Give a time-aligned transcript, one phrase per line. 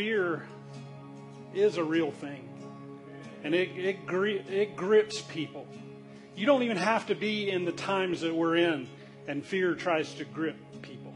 [0.00, 0.42] fear
[1.52, 2.48] is a real thing,
[3.44, 3.98] and it, it,
[4.48, 5.66] it grips people.
[6.34, 8.88] You don't even have to be in the times that we're in,
[9.28, 11.12] and fear tries to grip people.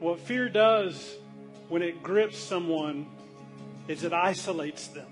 [0.00, 1.14] What fear does
[1.68, 3.06] when it grips someone
[3.86, 5.06] is it isolates them.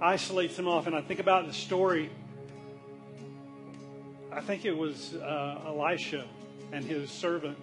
[0.00, 0.86] Isolates them off.
[0.86, 2.10] And I think about the story,
[4.30, 6.26] I think it was uh, Elisha
[6.70, 7.58] and his servant.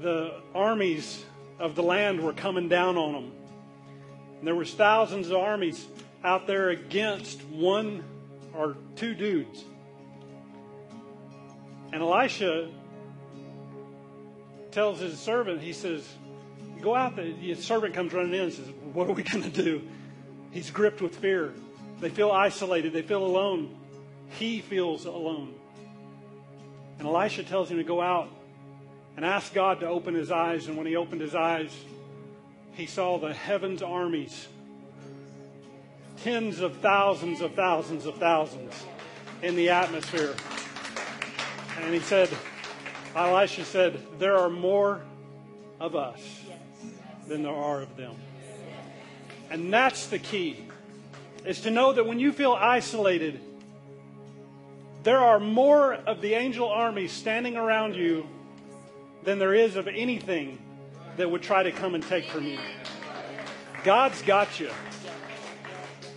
[0.00, 1.24] The armies
[1.58, 3.32] of the land were coming down on them.
[4.38, 5.86] And there was thousands of armies
[6.22, 8.04] out there against one
[8.54, 9.64] or two dudes.
[11.92, 12.68] And Elisha
[14.70, 16.06] tells his servant, he says,
[16.82, 17.32] Go out there.
[17.32, 19.82] The servant comes running in and says, What are we going to do?
[20.50, 21.54] He's gripped with fear.
[22.00, 23.74] They feel isolated, they feel alone.
[24.38, 25.54] He feels alone.
[26.98, 28.28] And Elisha tells him to go out
[29.16, 30.68] and asked God to open his eyes.
[30.68, 31.74] And when he opened his eyes,
[32.72, 34.48] he saw the heavens armies
[36.22, 38.84] tens of thousands of thousands of thousands
[39.42, 40.34] in the atmosphere.
[41.80, 42.28] And he said,
[43.14, 45.02] Elisha said, There are more
[45.78, 46.20] of us
[47.28, 48.14] than there are of them.
[49.50, 50.66] And that's the key,
[51.44, 53.40] is to know that when you feel isolated,
[55.02, 58.26] there are more of the angel army standing around you
[59.26, 60.56] than there is of anything
[61.16, 62.58] that would try to come and take from you.
[63.82, 64.70] God's got you.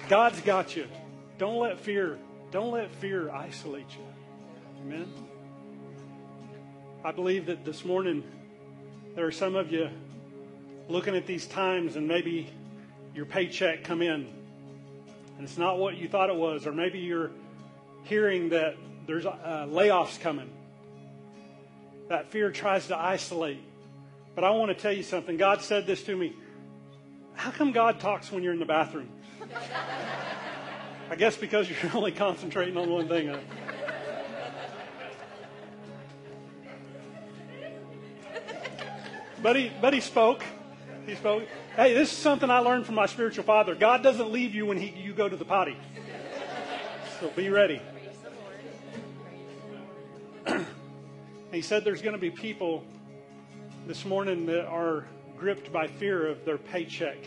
[0.08, 0.86] God's got you.
[1.40, 2.20] Don't let fear,
[2.52, 4.06] don't let fear isolate you.
[4.82, 5.12] Amen.
[7.04, 8.24] I believe that this morning
[9.16, 9.90] there are some of you
[10.88, 12.48] looking at these times and maybe
[13.16, 14.28] your paycheck come in
[15.38, 17.32] and it's not what you thought it was or maybe you're
[18.04, 18.76] hearing that
[19.08, 20.50] there's uh, layoffs coming.
[22.10, 23.62] That fear tries to isolate.
[24.36, 25.38] But I want to tell you something.
[25.38, 26.36] God said this to me.
[27.36, 29.10] How come God talks when you're in the bathroom?
[31.10, 33.30] I guess because you're only concentrating on one thing.
[33.30, 33.40] Huh?
[39.42, 40.44] But he, but he spoke.
[41.06, 41.44] He spoke.
[41.76, 43.74] Hey, this is something I learned from my spiritual father.
[43.74, 45.78] God doesn't leave you when he, you go to the potty.
[47.20, 47.82] So be ready.
[51.60, 52.86] He said there's going to be people
[53.86, 55.04] this morning that are
[55.38, 57.18] gripped by fear of their paycheck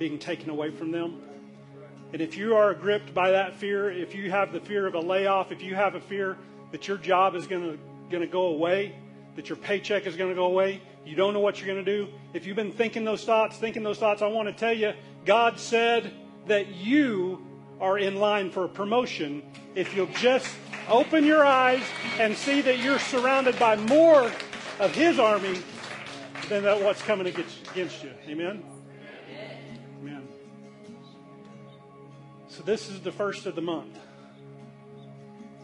[0.00, 1.22] being taken away from them.
[2.12, 4.98] And if you are gripped by that fear, if you have the fear of a
[4.98, 6.36] layoff, if you have a fear
[6.72, 7.78] that your job is going to,
[8.10, 8.96] going to go away,
[9.36, 11.96] that your paycheck is going to go away, you don't know what you're going to
[11.98, 12.12] do.
[12.34, 14.92] If you've been thinking those thoughts, thinking those thoughts, I want to tell you,
[15.24, 16.12] God said
[16.48, 17.46] that you
[17.80, 19.44] are in line for a promotion
[19.76, 20.52] if you'll just
[20.88, 21.82] open your eyes
[22.18, 24.30] and see that you're surrounded by more
[24.78, 25.58] of His army
[26.48, 28.12] than that what's coming against, you.
[28.28, 28.64] Amen?
[30.00, 30.28] Amen.
[32.48, 33.98] So this is the first of the month.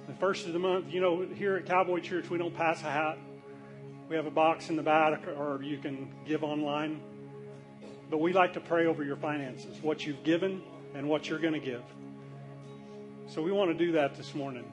[0.06, 2.90] The first of the month, you know, here at Cowboy Church, we don't pass a
[2.90, 3.18] hat.
[4.08, 7.02] We have a box in the back, or you can give online.
[8.10, 10.62] But we like to pray over your finances, what you've given
[10.94, 11.82] and what you're going to give.
[13.26, 14.64] So we want to do that this morning.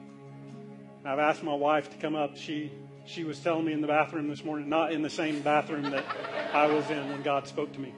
[1.06, 2.36] I've asked my wife to come up.
[2.36, 2.70] She
[3.06, 6.04] she was telling me in the bathroom this morning, not in the same bathroom that
[6.52, 7.94] I was in when God spoke to me.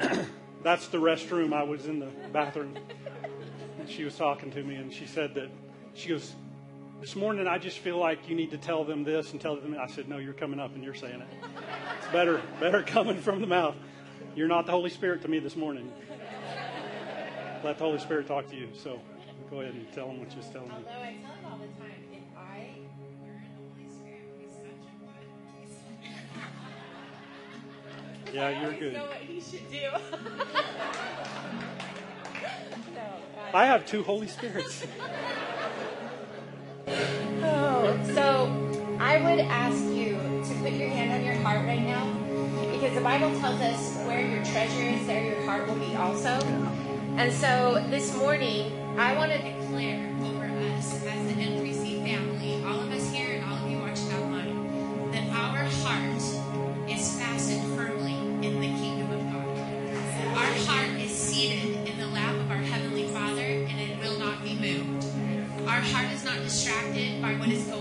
[0.62, 1.52] That's the restroom.
[1.52, 2.76] I was in the bathroom.
[3.78, 5.50] And she was talking to me, and she said that
[5.94, 6.34] she goes,
[7.00, 9.76] this morning I just feel like you need to tell them this and tell them.
[9.78, 11.28] I said, no, you're coming up and you're saying it.
[11.98, 13.74] It's better, better coming from the mouth.
[14.34, 15.90] You're not the Holy Spirit to me this morning.
[17.64, 18.68] Let the Holy Spirit talk to you.
[18.74, 19.00] So
[19.50, 20.74] go ahead and tell them what you're telling me.
[28.32, 28.92] Yeah, I you're always good.
[28.94, 29.78] know what he should do.
[32.94, 33.02] no,
[33.34, 33.54] God.
[33.54, 34.84] I have two Holy Spirits.
[37.42, 42.04] Oh, so I would ask you to put your hand on your heart right now
[42.72, 46.28] because the Bible tells us where your treasure is, there your heart will be also.
[47.16, 50.44] And so this morning, I want to declare over
[50.76, 51.69] us as the N3C
[66.50, 67.79] distracted by what is going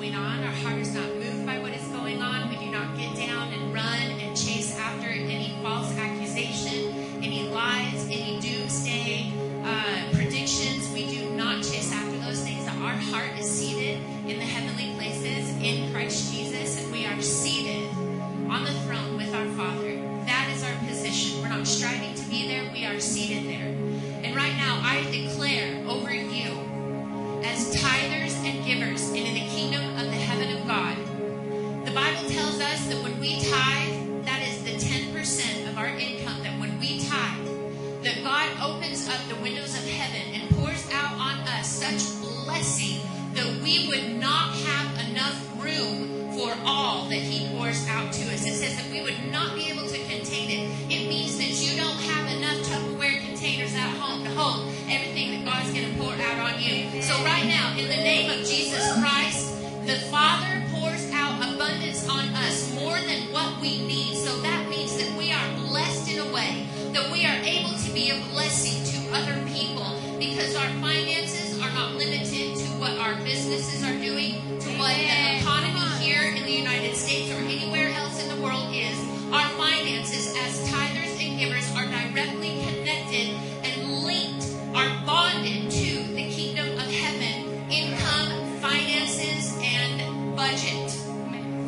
[90.50, 90.90] budget.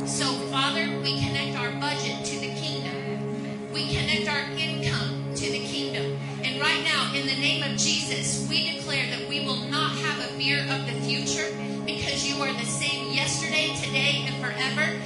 [0.08, 3.72] So, Father, we connect our budget to the kingdom.
[3.72, 6.18] We connect our income to the kingdom.
[6.44, 10.20] And right now, in the name of Jesus, we declare that we will not have
[10.20, 11.56] a fear of the future
[11.86, 15.00] because you are the same yesterday, today, and forever.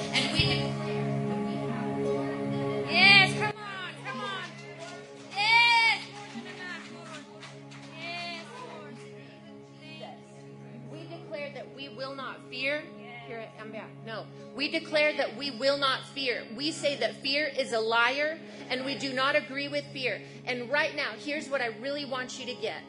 [14.06, 14.25] No.
[14.56, 16.44] We declare that we will not fear.
[16.56, 18.38] We say that fear is a liar
[18.69, 20.22] and we do not agree with fear.
[20.46, 22.84] And right now, here's what I really want you to get.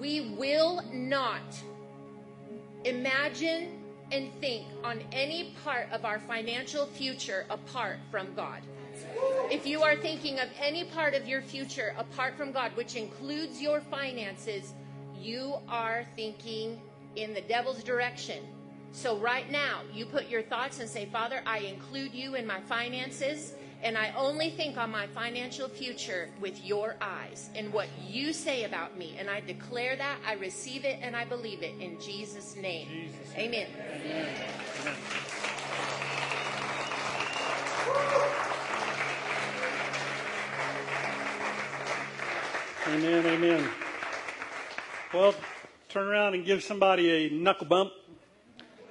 [0.00, 1.42] We will not
[2.84, 3.78] imagine
[4.10, 8.62] and think on any part of our financial future apart from God.
[9.50, 13.60] If you are thinking of any part of your future apart from God, which includes
[13.60, 14.72] your finances,
[15.20, 16.80] you are thinking
[17.16, 18.42] in the devil's direction.
[18.92, 22.60] So, right now, you put your thoughts and say, Father, I include you in my
[22.62, 28.32] finances, and I only think on my financial future with your eyes and what you
[28.32, 29.14] say about me.
[29.18, 32.88] And I declare that, I receive it, and I believe it in Jesus' name.
[32.88, 33.68] Jesus' Amen.
[34.02, 34.28] Amen.
[42.88, 43.70] Amen, amen.
[45.12, 45.34] Well,
[45.90, 47.92] turn around and give somebody a knuckle bump.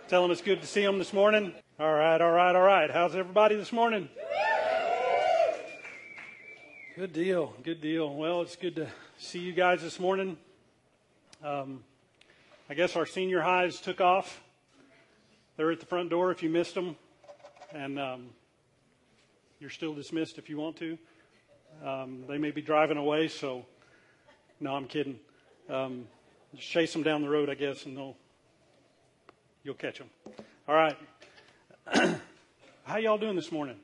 [0.08, 1.54] Tell them it's good to see them this morning.
[1.78, 2.90] All right, all right, all right.
[2.90, 4.08] How's everybody this morning?
[6.96, 8.16] Good deal, good deal.
[8.16, 8.88] Well, it's good to
[9.18, 10.38] see you guys this morning.
[11.44, 11.84] Um,
[12.70, 14.42] I guess our senior highs took off.
[15.58, 16.96] They're at the front door if you missed them,
[17.74, 18.30] and um,
[19.60, 20.98] you're still dismissed if you want to.
[21.86, 23.66] Um, they may be driving away, so
[24.62, 25.20] no, I'm kidding.
[25.70, 26.08] Um,
[26.56, 28.16] just chase them down the road, I guess, and they'll
[29.68, 30.10] you'll catch them.
[30.66, 30.98] All right.
[32.86, 33.76] How y'all doing this morning?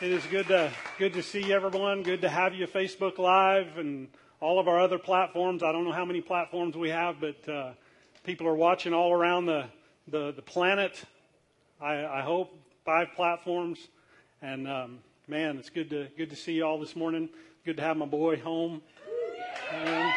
[0.00, 2.02] It is good to good to see everyone.
[2.02, 4.08] Good to have you Facebook Live and
[4.40, 5.62] all of our other platforms.
[5.62, 7.72] I don't know how many platforms we have, but uh,
[8.24, 9.66] people are watching all around the
[10.08, 11.04] the, the planet.
[11.78, 13.78] I, I hope five platforms,
[14.40, 17.28] and um, man, it's good to good to see you all this morning.
[17.66, 18.80] Good to have my boy home.
[19.70, 20.14] And,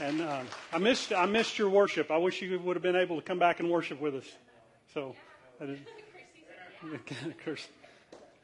[0.00, 2.10] and um, I missed I missed your worship.
[2.10, 4.26] I wish you would have been able to come back and worship with us.
[4.92, 5.14] So,
[5.60, 5.80] I did,
[7.44, 7.66] curse.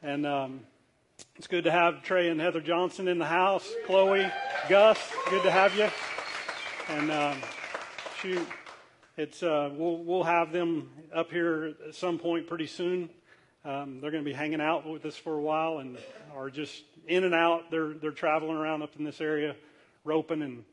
[0.02, 0.60] And um,
[1.36, 3.70] it's good to have Trey and Heather Johnson in the house.
[3.86, 4.30] Chloe,
[4.68, 4.98] Gus,
[5.30, 5.88] good to have you.
[6.88, 7.38] And um,
[8.20, 8.46] shoot,
[9.16, 13.10] it's uh, we'll we'll have them up here at some point pretty soon.
[13.64, 15.96] Um, they're going to be hanging out with us for a while and
[16.34, 17.70] are just in and out.
[17.70, 19.54] They're they're traveling around up in this area,
[20.04, 20.64] roping and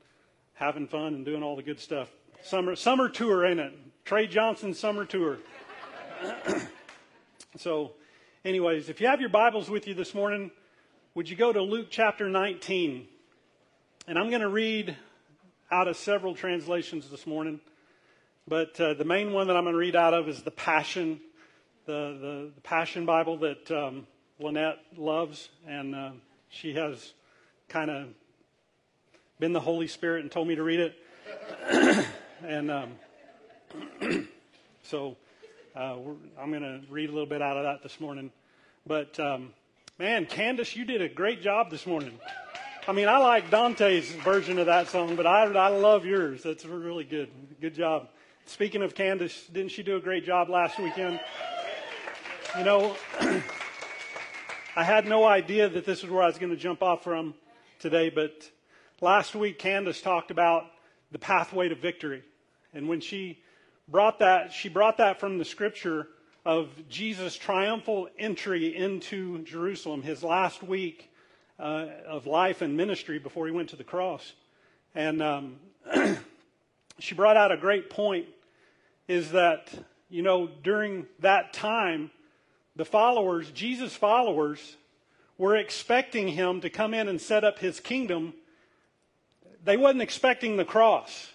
[0.59, 2.09] having fun and doing all the good stuff.
[2.43, 3.73] Summer summer tour, ain't it?
[4.03, 5.37] Trey Johnson summer tour.
[7.57, 7.93] so,
[8.43, 10.51] anyways, if you have your Bibles with you this morning,
[11.15, 13.07] would you go to Luke chapter 19?
[14.05, 14.97] And I'm going to read
[15.71, 17.61] out of several translations this morning,
[18.45, 21.21] but uh, the main one that I'm going to read out of is the Passion,
[21.85, 24.07] the the, the Passion Bible that um,
[24.39, 26.11] Lynette loves, and uh,
[26.49, 27.13] she has
[27.69, 28.07] kind of
[29.39, 32.05] been the Holy Spirit and told me to read it.
[32.45, 32.91] and um,
[34.83, 35.15] so
[35.75, 35.95] uh,
[36.37, 38.31] I'm going to read a little bit out of that this morning.
[38.85, 39.53] But um,
[39.97, 42.19] man, Candace, you did a great job this morning.
[42.85, 46.43] I mean, I like Dante's version of that song, but I, I love yours.
[46.43, 47.29] That's really good.
[47.61, 48.09] Good job.
[48.45, 51.19] Speaking of Candace, didn't she do a great job last weekend?
[52.57, 52.95] You know,
[54.75, 57.35] I had no idea that this is where I was going to jump off from
[57.79, 58.49] today, but
[59.01, 60.65] last week Candace talked about
[61.11, 62.23] the pathway to victory.
[62.73, 63.39] And when she
[63.87, 66.07] brought that, she brought that from the scripture
[66.45, 71.11] of Jesus' triumphal entry into Jerusalem, his last week
[71.59, 74.33] uh, of life and ministry before he went to the cross.
[74.95, 75.55] And um,
[76.99, 78.27] she brought out a great point
[79.07, 79.69] is that,
[80.09, 82.11] you know, during that time,
[82.75, 84.77] the followers, Jesus' followers,
[85.37, 88.33] were expecting him to come in and set up his kingdom.
[89.63, 91.31] They wasn't expecting the cross.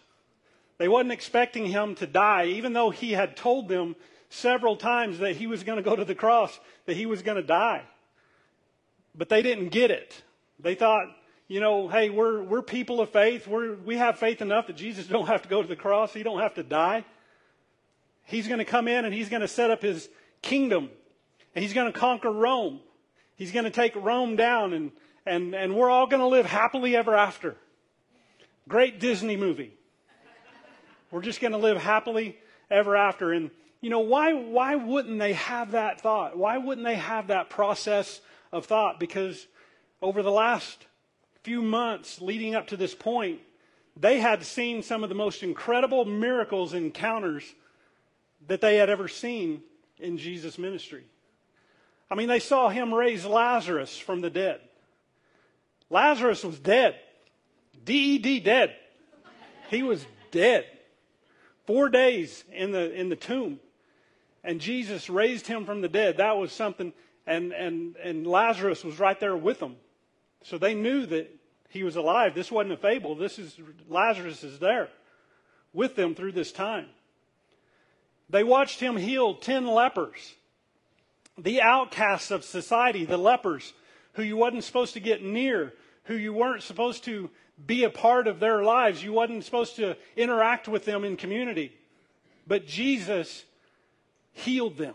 [0.78, 3.96] They wasn't expecting him to die, even though he had told them
[4.28, 7.36] several times that he was going to go to the cross, that he was going
[7.36, 7.82] to die.
[9.14, 10.22] But they didn't get it.
[10.58, 11.06] They thought,
[11.46, 13.46] you know, hey, we're, we're people of faith.
[13.46, 16.12] We're, we have faith enough that Jesus don't have to go to the cross.
[16.12, 17.04] He don't have to die.
[18.24, 20.08] He's going to come in and he's going to set up his
[20.42, 20.90] kingdom.
[21.54, 22.80] And he's going to conquer Rome.
[23.36, 24.90] He's going to take Rome down and,
[25.26, 27.56] and, and we're all going to live happily ever after.
[28.68, 29.73] Great Disney movie.
[31.11, 32.38] We're just going to live happily
[32.71, 33.33] ever after.
[33.33, 36.37] And, you know, why, why wouldn't they have that thought?
[36.37, 38.21] Why wouldn't they have that process
[38.52, 38.99] of thought?
[38.99, 39.47] Because
[40.00, 40.87] over the last
[41.42, 43.40] few months leading up to this point,
[43.97, 47.44] they had seen some of the most incredible miracles and encounters
[48.49, 49.62] that they had ever seen
[49.99, 51.04] in Jesus' ministry.
[52.11, 54.61] I mean, they saw him raise Lazarus from the dead.
[55.90, 56.97] Lazarus was dead.
[57.84, 58.76] D E D, dead.
[59.70, 60.66] He was dead.
[61.66, 63.60] Four days in the, in the tomb.
[64.42, 66.18] And Jesus raised him from the dead.
[66.18, 66.92] That was something,
[67.26, 69.76] and, and, and Lazarus was right there with them.
[70.42, 71.34] So they knew that
[71.70, 72.34] he was alive.
[72.34, 73.14] This wasn't a fable.
[73.14, 74.90] This is, Lazarus is there
[75.72, 76.86] with them through this time.
[78.28, 80.34] They watched him heal 10 lepers,
[81.36, 83.72] the outcasts of society, the lepers
[84.12, 85.72] who you wasn't supposed to get near,
[86.04, 87.30] who you weren't supposed to
[87.66, 89.02] be a part of their lives.
[89.02, 91.73] You wasn't supposed to interact with them in community.
[92.46, 93.44] But Jesus
[94.32, 94.94] healed them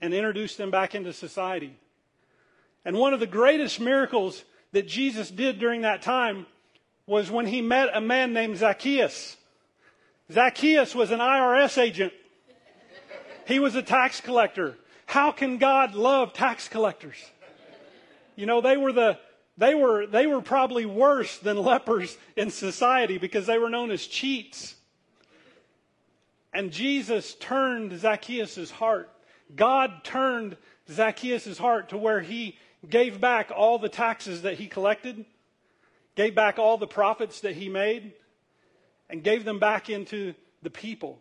[0.00, 1.76] and introduced them back into society.
[2.84, 6.46] And one of the greatest miracles that Jesus did during that time
[7.06, 9.36] was when he met a man named Zacchaeus.
[10.30, 12.12] Zacchaeus was an IRS agent.
[13.46, 14.76] He was a tax collector.
[15.06, 17.16] How can God love tax collectors?
[18.36, 19.18] You know, they were the
[19.58, 24.06] they were, they were probably worse than lepers in society because they were known as
[24.06, 24.76] cheats.
[26.54, 29.10] And Jesus turned Zacchaeus' heart.
[29.54, 30.56] God turned
[30.88, 32.56] Zacchaeus' heart to where he
[32.88, 35.24] gave back all the taxes that he collected,
[36.14, 38.12] gave back all the profits that he made,
[39.10, 41.18] and gave them back into the people.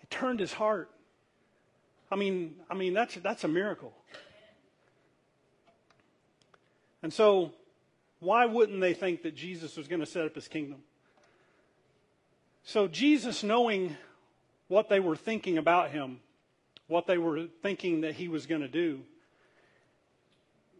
[0.00, 0.88] He turned his heart.
[2.12, 3.92] I mean, I mean that's, that's a miracle.
[7.02, 7.52] And so,
[8.20, 10.80] why wouldn't they think that Jesus was going to set up his kingdom?
[12.62, 13.96] So, Jesus, knowing
[14.68, 16.20] what they were thinking about him,
[16.86, 19.00] what they were thinking that he was going to do,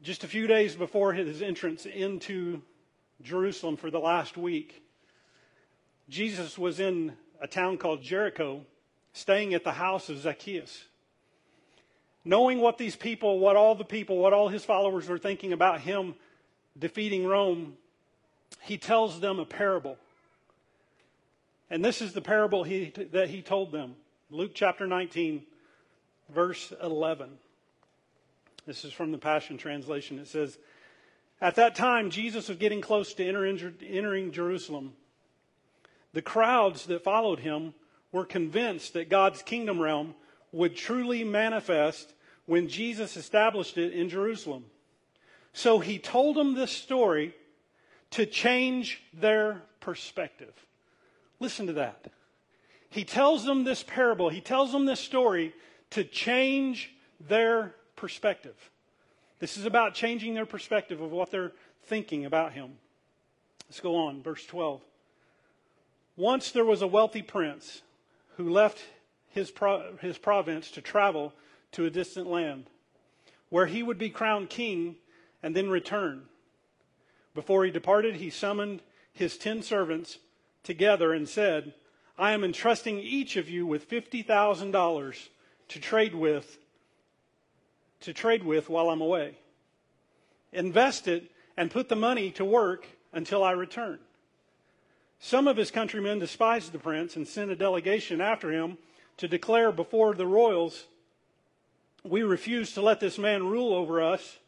[0.03, 2.62] just a few days before his entrance into
[3.23, 4.83] Jerusalem for the last week,
[6.09, 8.65] Jesus was in a town called Jericho,
[9.12, 10.85] staying at the house of Zacchaeus
[12.25, 15.81] knowing what these people, what all the people, what all his followers were thinking about
[15.81, 16.15] him
[16.79, 17.77] defeating Rome,
[18.62, 19.97] he tells them a parable.
[21.71, 23.95] And this is the parable he, that he told them.
[24.31, 25.43] Luke chapter 19,
[26.29, 27.31] verse 11.
[28.67, 30.19] This is from the Passion Translation.
[30.19, 30.59] It says,
[31.41, 34.93] At that time, Jesus was getting close to entering Jerusalem.
[36.12, 37.75] The crowds that followed him
[38.12, 40.15] were convinced that God's kingdom realm
[40.52, 42.12] would truly manifest
[42.47, 44.64] when Jesus established it in Jerusalem.
[45.52, 47.35] So he told them this story
[48.12, 50.52] to change their perspective.
[51.38, 52.07] Listen to that.
[52.90, 55.54] He tells them this parable, he tells them this story
[55.90, 58.57] to change their perspective.
[59.38, 61.52] This is about changing their perspective of what they're
[61.85, 62.73] thinking about him.
[63.69, 64.83] Let's go on, verse 12.
[66.16, 67.83] Once there was a wealthy prince
[68.37, 68.80] who left
[69.31, 71.33] his, pro- his province to travel
[71.73, 72.67] to a distant land
[73.49, 74.97] where he would be crowned king
[75.43, 76.23] and then return.
[77.35, 78.83] Before he departed, he summoned
[79.13, 80.19] his ten servants
[80.63, 81.75] together and said,
[82.19, 85.29] I am entrusting each of you with $50,000
[85.69, 86.59] to trade with
[88.01, 89.35] to trade with while I'm away.
[90.53, 93.99] Invest it and put the money to work until I return.
[95.19, 98.79] Some of his countrymen despised the prince and sent a delegation after him
[99.21, 100.87] to declare before the royals,
[102.03, 104.39] We refuse to let this man rule over us.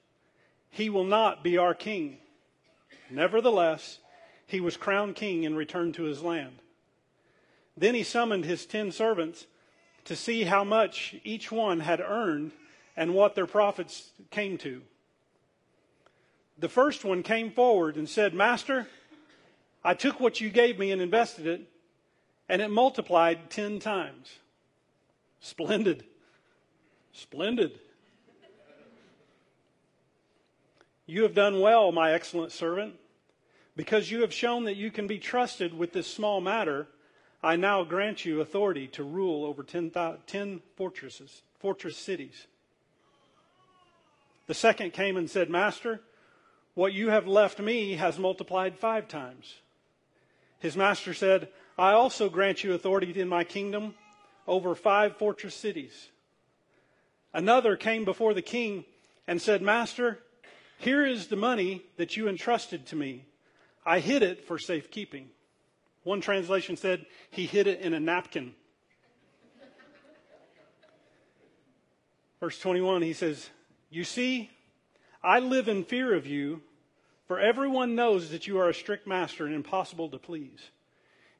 [0.70, 2.16] He will not be our king.
[3.10, 3.98] Nevertheless,
[4.46, 6.54] he was crowned king and returned to his land.
[7.76, 9.46] Then he summoned his ten servants
[10.06, 12.52] to see how much each one had earned
[12.96, 14.80] and what their profits came to.
[16.58, 18.88] The first one came forward and said, Master,
[19.84, 21.68] I took what you gave me and invested it,
[22.48, 24.38] and it multiplied ten times.
[25.42, 26.04] Splendid.
[27.12, 27.78] Splendid.
[31.04, 32.94] You have done well, my excellent servant.
[33.74, 36.86] Because you have shown that you can be trusted with this small matter,
[37.42, 39.90] I now grant you authority to rule over ten,
[40.26, 42.46] ten fortresses, fortress cities.
[44.46, 46.02] The second came and said, Master,
[46.74, 49.56] what you have left me has multiplied five times.
[50.60, 53.94] His master said, I also grant you authority in my kingdom
[54.46, 56.10] over five fortress cities.
[57.32, 58.84] Another came before the king
[59.26, 60.18] and said, Master,
[60.78, 63.24] here is the money that you entrusted to me.
[63.86, 65.28] I hid it for safekeeping.
[66.04, 68.54] One translation said he hid it in a napkin.
[72.40, 73.48] Verse 21, he says,
[73.90, 74.50] You see,
[75.22, 76.60] I live in fear of you,
[77.28, 80.58] for everyone knows that you are a strict master and impossible to please.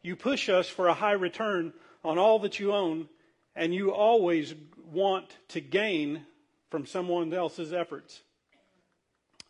[0.00, 1.72] You push us for a high return
[2.04, 3.08] on all that you own,
[3.54, 4.54] and you always
[4.90, 6.26] want to gain
[6.70, 8.22] from someone else's efforts.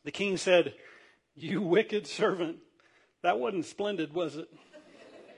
[0.04, 0.75] The king said,
[1.35, 2.59] You wicked servant.
[3.23, 4.49] That wasn't splendid, was it?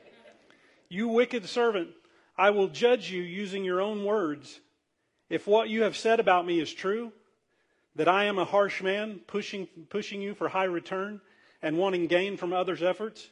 [0.89, 1.91] you wicked servant,
[2.37, 4.61] I will judge you using your own words.
[5.29, 7.13] If what you have said about me is true,
[7.97, 11.21] that I am a harsh man, pushing, pushing you for high return
[11.63, 13.29] and wanting gain from others' efforts,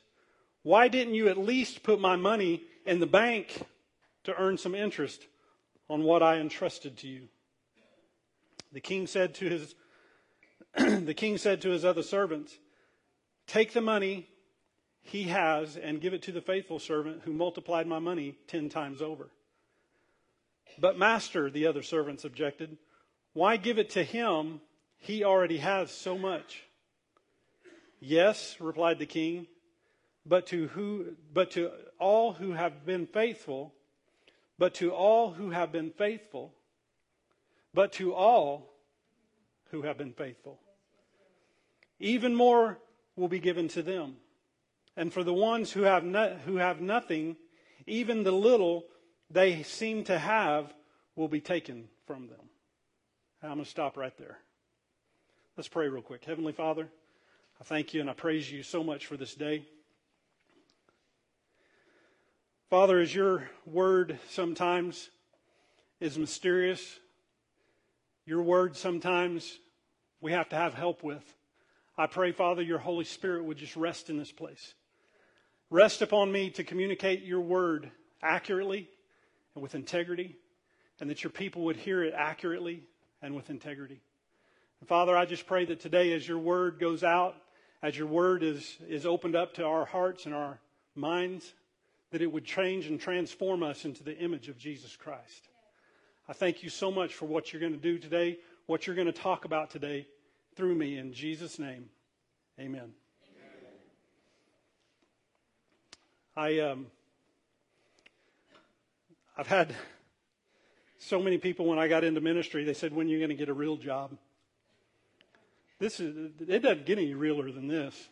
[0.63, 3.63] why didn't you at least put my money in the bank
[4.25, 5.27] to earn some interest
[5.89, 7.29] on what I entrusted to you?
[8.73, 9.75] The king said to his
[10.77, 12.59] the king said to his other servants,
[13.47, 14.29] Take the money
[15.03, 19.03] he has and give it to the faithful servant who multiplied my money ten times
[19.03, 19.31] over.
[20.79, 22.79] But, master, the other servants objected,
[23.35, 24.61] why give it to him?
[24.99, 26.63] He already has so much.
[28.01, 29.47] Yes, replied the king,
[30.25, 33.75] but to who but to all who have been faithful,
[34.59, 36.53] but to all who have been faithful,
[37.75, 38.73] but to all
[39.71, 40.61] who have been faithful.
[41.99, 42.79] Even more
[43.17, 44.17] will be given to them.
[44.97, 47.37] And for the ones who have, no, who have nothing,
[47.87, 48.85] even the little
[49.31, 50.73] they seem to have
[51.17, 52.41] will be taken from them.
[53.43, 54.39] I'm going to stop right there.
[55.57, 56.25] Let's pray real quick.
[56.25, 56.89] Heavenly Father,
[57.61, 59.65] I thank you and I praise you so much for this day.
[62.73, 65.11] Father, as your word sometimes
[66.01, 66.99] is mysterious,
[68.25, 69.59] your word sometimes
[70.23, 71.23] we have to have help with.
[71.99, 74.73] I pray, Father, your Holy Spirit would just rest in this place.
[75.69, 77.91] Rest upon me to communicate your word
[78.23, 78.89] accurately
[79.55, 80.35] and with integrity,
[80.99, 82.85] and that your people would hear it accurately
[83.21, 84.01] and with integrity.
[84.81, 87.35] And Father, I just pray that today, as your word goes out,
[87.83, 90.59] as your word is, is opened up to our hearts and our
[90.95, 91.53] minds,
[92.13, 95.49] that it would change and transform us into the image of Jesus Christ.
[96.29, 99.07] I thank you so much for what you're going to do today, what you're going
[99.07, 100.07] to talk about today
[100.55, 100.99] through me.
[100.99, 101.89] In Jesus' name,
[102.61, 102.93] amen.
[106.37, 106.87] I um,
[109.37, 109.75] I've had
[110.99, 112.65] so many people when I got into ministry.
[112.65, 114.17] They said, "When are you going to get a real job?"
[115.79, 118.09] This is it doesn't get any realer than this.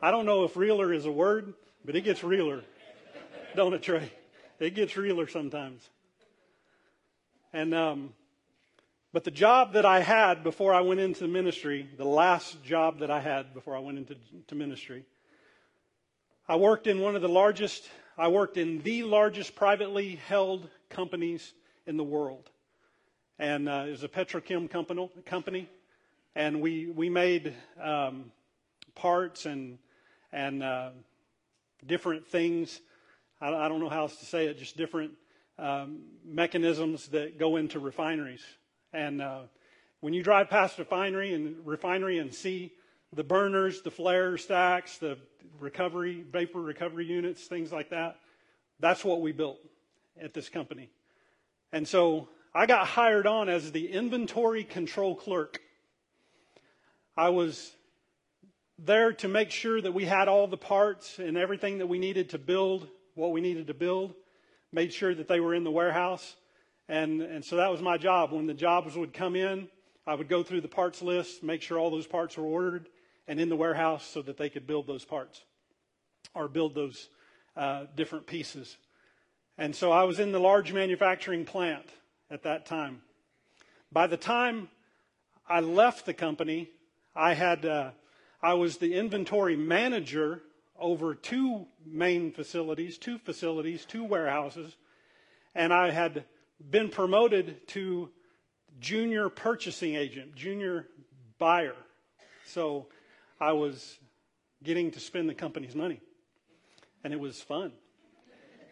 [0.00, 1.52] I don't know if realer is a word,
[1.84, 2.62] but it gets realer,
[3.58, 4.10] don't it, Trey?
[4.58, 5.86] It gets realer sometimes.
[7.52, 8.14] And um,
[9.12, 13.10] but the job that I had before I went into ministry, the last job that
[13.10, 15.04] I had before I went into ministry
[16.50, 21.52] I worked in one of the largest, I worked in the largest privately held companies
[21.86, 22.48] in the world.
[23.38, 25.68] And uh, it was a petrochem company, company
[26.34, 28.32] and we, we made um,
[28.94, 29.76] parts and,
[30.32, 30.90] and uh,
[31.86, 32.80] different things.
[33.40, 35.12] I, I, don't know how else to say it, just different
[35.58, 38.42] um, mechanisms that go into refineries.
[38.92, 39.40] And uh,
[40.00, 42.72] when you drive past a refinery and refinery and see
[43.12, 45.18] the burners, the flare stacks, the
[45.58, 48.16] recovery, vapor recovery units, things like that.
[48.80, 49.58] That's what we built
[50.20, 50.90] at this company.
[51.72, 55.60] And so I got hired on as the inventory control clerk.
[57.16, 57.72] I was
[58.78, 62.30] there to make sure that we had all the parts and everything that we needed
[62.30, 64.14] to build what we needed to build,
[64.72, 66.36] made sure that they were in the warehouse.
[66.88, 68.32] And, and so that was my job.
[68.32, 69.68] When the jobs would come in,
[70.06, 72.88] I would go through the parts list, make sure all those parts were ordered,
[73.26, 75.42] and in the warehouse so that they could build those parts
[76.32, 77.08] or build those
[77.56, 78.76] uh, different pieces.
[79.58, 81.86] And so I was in the large manufacturing plant
[82.30, 83.02] at that time.
[83.90, 84.68] By the time
[85.48, 86.70] I left the company,
[87.16, 87.90] I had uh,
[88.40, 90.42] I was the inventory manager
[90.78, 94.76] over two main facilities, two facilities, two warehouses,
[95.54, 96.24] and I had
[96.70, 98.10] been promoted to
[98.80, 100.86] junior purchasing agent, junior
[101.38, 101.76] buyer.
[102.46, 102.86] So
[103.40, 103.98] I was
[104.62, 106.00] getting to spend the company's money,
[107.04, 107.72] and it was fun.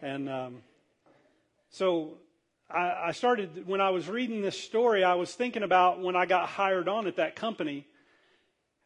[0.03, 0.63] And um,
[1.71, 2.19] so
[2.71, 6.27] I, I started, when I was reading this story, I was thinking about when I
[6.27, 7.87] got hired on at that company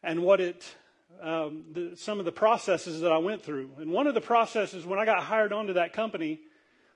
[0.03, 0.75] and what it,
[1.21, 3.71] um, the, some of the processes that I went through.
[3.77, 6.39] And one of the processes when I got hired onto that company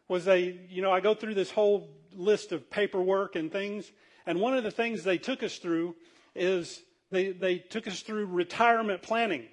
[0.07, 3.91] was they, you know, I go through this whole list of paperwork and things.
[4.25, 5.95] And one of the things they took us through
[6.35, 9.45] is they, they took us through retirement planning.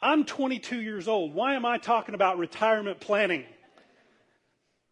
[0.00, 1.34] I'm 22 years old.
[1.34, 3.44] Why am I talking about retirement planning?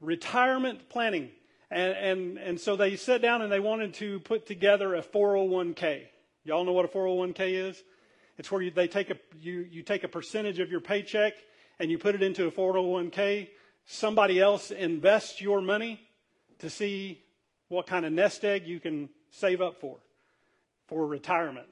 [0.04, 1.30] retirement planning.
[1.70, 6.02] And, and, and so they sat down and they wanted to put together a 401k.
[6.44, 7.82] Y'all know what a 401k is?
[8.38, 11.34] It's where you, they take a, you, you take a percentage of your paycheck
[11.78, 13.48] and you put it into a 401k.
[13.86, 16.00] Somebody else invests your money
[16.58, 17.22] to see
[17.68, 19.98] what kind of nest egg you can save up for,
[20.86, 21.68] for retirement.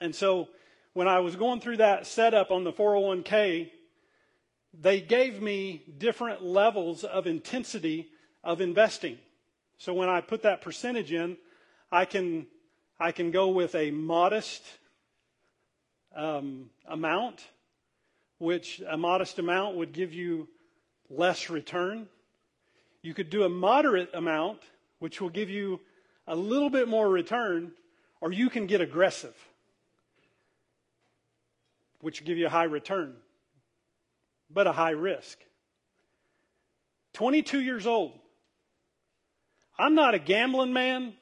[0.00, 0.48] And so
[0.94, 3.70] when I was going through that setup on the 401k,
[4.78, 8.08] they gave me different levels of intensity
[8.42, 9.18] of investing.
[9.78, 11.36] So when I put that percentage in,
[11.90, 12.46] I can,
[12.98, 14.62] I can go with a modest
[16.16, 17.42] um, amount,
[18.38, 20.48] which a modest amount would give you
[21.08, 22.08] less return.
[23.02, 24.60] You could do a moderate amount,
[24.98, 25.80] which will give you
[26.26, 27.72] a little bit more return,
[28.20, 29.34] or you can get aggressive,
[32.00, 33.16] which will give you a high return
[34.52, 35.38] but a high risk.
[37.14, 38.12] 22 years old.
[39.78, 41.14] I'm not a gambling man,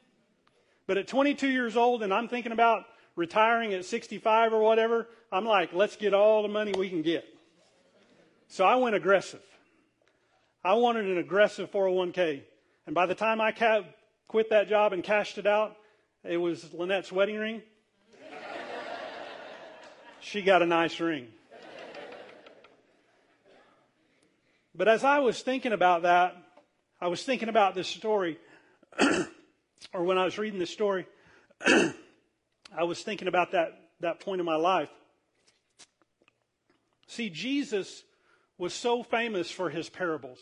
[0.86, 2.84] but at 22 years old and I'm thinking about
[3.20, 7.24] retiring at 65 or whatever, I'm like, let's get all the money we can get.
[8.48, 9.42] So I went aggressive.
[10.64, 12.40] I wanted an aggressive 401k.
[12.86, 13.84] And by the time I ca-
[14.26, 15.76] quit that job and cashed it out,
[16.24, 17.62] it was Lynette's wedding ring.
[20.20, 21.28] she got a nice ring.
[24.74, 26.36] But as I was thinking about that,
[27.02, 28.38] I was thinking about this story,
[29.92, 31.06] or when I was reading this story,
[32.76, 34.90] I was thinking about that, that point in my life.
[37.06, 38.04] See, Jesus
[38.58, 40.38] was so famous for his parables.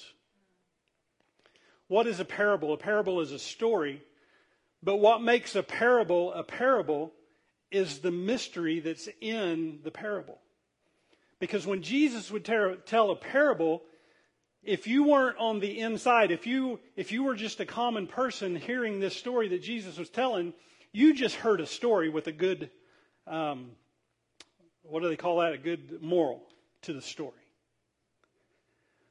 [1.86, 2.74] What is a parable?
[2.74, 4.02] A parable is a story,
[4.82, 7.12] but what makes a parable a parable
[7.70, 10.38] is the mystery that's in the parable.
[11.40, 13.82] Because when Jesus would tell a parable,
[14.62, 18.56] if you weren't on the inside, if you, if you were just a common person
[18.56, 20.52] hearing this story that Jesus was telling,
[20.92, 22.70] you just heard a story with a good,
[23.26, 23.70] um,
[24.82, 25.52] what do they call that?
[25.52, 26.42] A good moral
[26.82, 27.32] to the story.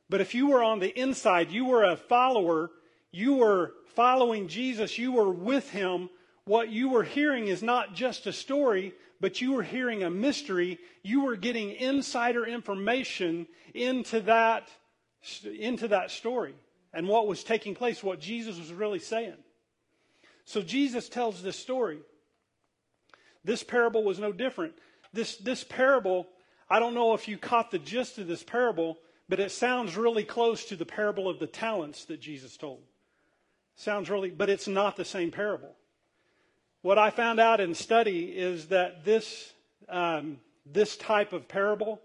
[0.10, 2.72] But if you were on the inside, you were a follower,
[3.12, 6.10] you were following Jesus, you were with him,
[6.48, 10.80] what you were hearing is not just a story, but you were hearing a mystery.
[11.04, 14.70] You were getting insider information into that
[15.44, 16.56] into that story
[16.94, 19.36] and what was taking place, what Jesus was really saying.
[20.48, 22.00] So Jesus tells this story.
[23.44, 24.76] This parable was no different.
[25.12, 26.26] This, this parable,
[26.70, 30.24] I don't know if you caught the gist of this parable, but it sounds really
[30.24, 32.80] close to the parable of the talents that Jesus told.
[33.76, 35.76] Sounds really, but it's not the same parable.
[36.82, 39.52] What I found out in study is that this,
[39.90, 42.02] um, this type of parable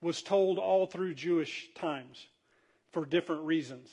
[0.00, 2.26] was told all through Jewish times
[2.90, 3.88] for different reasons.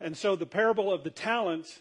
[0.00, 1.80] And so the parable of the talents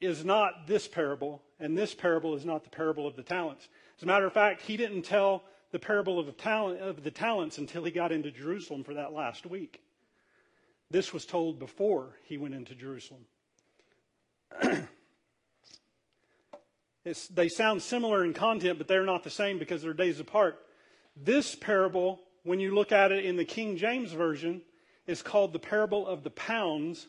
[0.00, 3.68] is not this parable, and this parable is not the parable of the talents.
[3.98, 7.10] As a matter of fact, he didn't tell the parable of the, talent, of the
[7.10, 9.82] talents until he got into Jerusalem for that last week.
[10.90, 13.26] This was told before he went into Jerusalem.
[17.30, 20.58] they sound similar in content, but they're not the same because they're days apart.
[21.16, 24.62] This parable, when you look at it in the King James Version,
[25.06, 27.06] is called the parable of the pounds,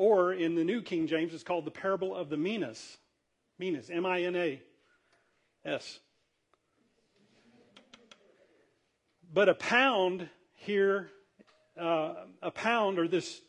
[0.00, 2.96] or in the New King James, it's called the parable of the minas.
[3.58, 4.62] Minas, M I N A
[5.62, 5.98] S.
[9.30, 11.10] But a pound here,
[11.78, 13.42] uh, a pound or this,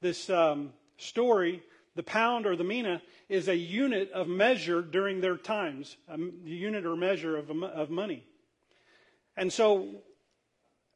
[0.00, 1.62] this um, story,
[1.94, 6.86] the pound or the mina is a unit of measure during their times, a unit
[6.86, 8.24] or measure of, of money.
[9.36, 9.96] And so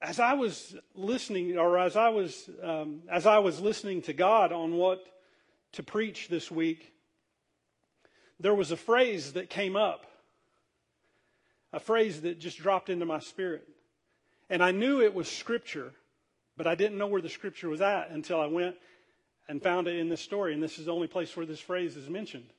[0.03, 4.53] as I was listening, or as I was um, as I was listening to God
[4.53, 5.05] on what
[5.73, 6.93] to preach this week,
[8.41, 10.07] there was a phrase that came up,
[11.73, 13.67] a phrase that just dropped into my spirit,
[14.51, 15.93] and I knew it was Scripture,
[16.57, 18.75] but I didn't know where the Scripture was at until I went
[19.49, 21.97] and found it in this story, and this is the only place where this phrase
[21.97, 22.51] is mentioned.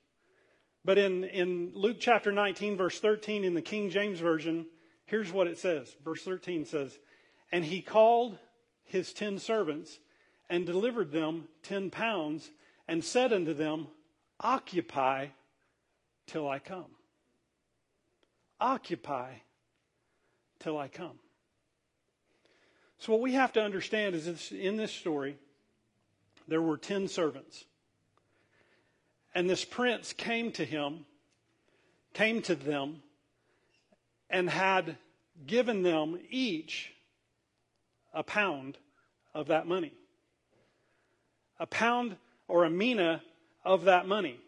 [0.86, 4.66] But in, in Luke chapter 19, verse 13, in the King James Version,
[5.06, 5.96] here's what it says.
[6.04, 6.98] Verse 13 says,
[7.54, 8.40] And he called
[8.84, 10.00] his ten servants
[10.50, 12.50] and delivered them ten pounds
[12.88, 13.86] and said unto them,
[14.40, 15.28] Occupy
[16.26, 16.88] till I come.
[18.60, 19.34] Occupy
[20.60, 21.20] till I come.
[22.98, 25.38] So, what we have to understand is this, in this story,
[26.48, 27.66] there were ten servants.
[29.36, 31.06] And this prince came to him,
[32.16, 33.04] came to them,
[34.28, 34.98] and had
[35.46, 36.94] given them each
[38.14, 38.78] a pound
[39.34, 39.94] of that money.
[41.60, 42.16] A pound
[42.48, 43.22] or a mina
[43.64, 44.40] of that money.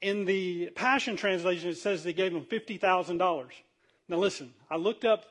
[0.00, 3.46] In the Passion Translation, it says they gave them $50,000.
[4.08, 5.24] Now, listen, I looked up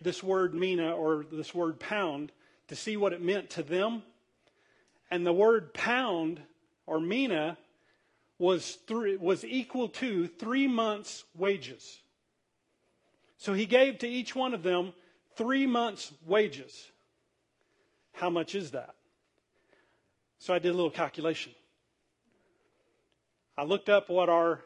[0.00, 2.32] this word mina or this word pound
[2.68, 4.02] to see what it meant to them.
[5.10, 6.40] And the word pound
[6.86, 7.58] or mina
[8.38, 12.00] was, three, was equal to three months' wages.
[13.36, 14.92] So he gave to each one of them
[15.36, 16.90] three months' wages.
[18.12, 18.94] How much is that?
[20.38, 21.52] So I did a little calculation.
[23.56, 24.60] I looked up what our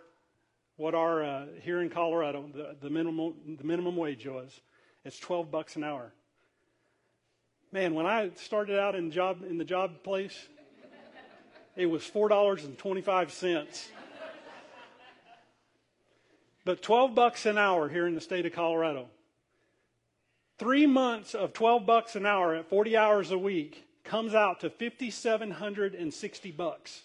[0.77, 4.61] what our uh, here in Colorado the, the minimum the minimum wage was.
[5.05, 6.13] It's twelve bucks an hour.
[7.71, 10.49] Man, when I started out in job in the job place,
[11.77, 13.87] it was $4.25.
[16.65, 19.09] But 12 bucks an hour here in the state of Colorado.
[20.59, 24.71] Three months of 12 bucks an hour at 40 hours a week comes out to
[24.71, 27.03] 5,760 bucks.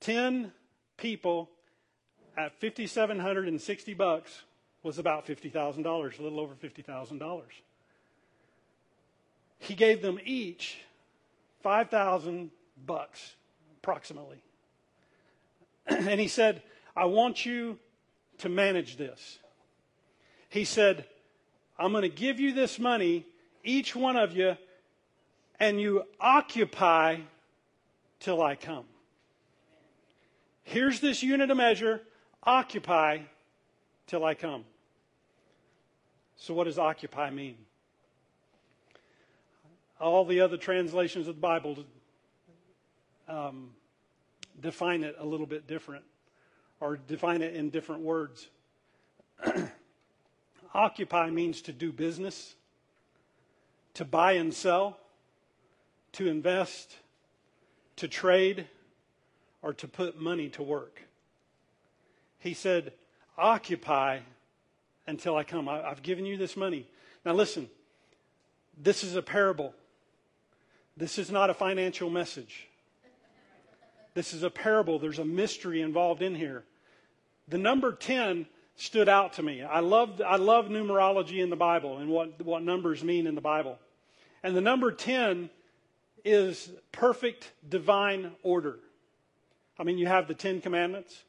[0.00, 0.52] 10
[0.96, 1.50] people
[2.36, 4.42] at 5,760 bucks
[4.82, 7.42] was about $50,000, a little over $50,000.
[9.58, 10.78] He gave them each
[11.62, 12.50] 5,000
[12.86, 13.34] bucks,
[13.78, 14.42] approximately.
[15.86, 16.62] and he said,
[16.96, 17.78] I want you
[18.38, 19.38] to manage this.
[20.48, 21.04] He said,
[21.78, 23.26] I'm going to give you this money,
[23.62, 24.56] each one of you,
[25.60, 27.18] and you occupy
[28.20, 28.84] till I come.
[30.62, 32.02] Here's this unit of measure
[32.42, 33.20] occupy
[34.06, 34.64] till I come.
[36.36, 37.56] So, what does occupy mean?
[40.00, 41.84] all the other translations of the Bible
[43.28, 43.70] um,
[44.60, 46.04] define it a little bit different
[46.80, 48.48] or define it in different words.
[50.74, 52.54] Occupy means to do business,
[53.94, 54.98] to buy and sell,
[56.12, 56.96] to invest,
[57.96, 58.66] to trade,
[59.62, 61.02] or to put money to work.
[62.38, 62.92] He said,
[63.36, 64.20] Occupy
[65.06, 65.68] until I come.
[65.68, 66.86] I, have given you this money.
[67.24, 67.68] Now, listen,
[68.76, 69.74] this is a parable.
[70.96, 72.68] This is not a financial message.
[74.14, 74.98] This is a parable.
[74.98, 76.64] There's a mystery involved in here.
[77.46, 78.46] The number 10
[78.78, 79.62] stood out to me.
[79.62, 83.40] I love, I love numerology in the Bible and what, what numbers mean in the
[83.40, 83.76] Bible.
[84.42, 85.50] And the number 10
[86.24, 88.78] is perfect divine order.
[89.78, 91.24] I mean, you have the Ten Commandments.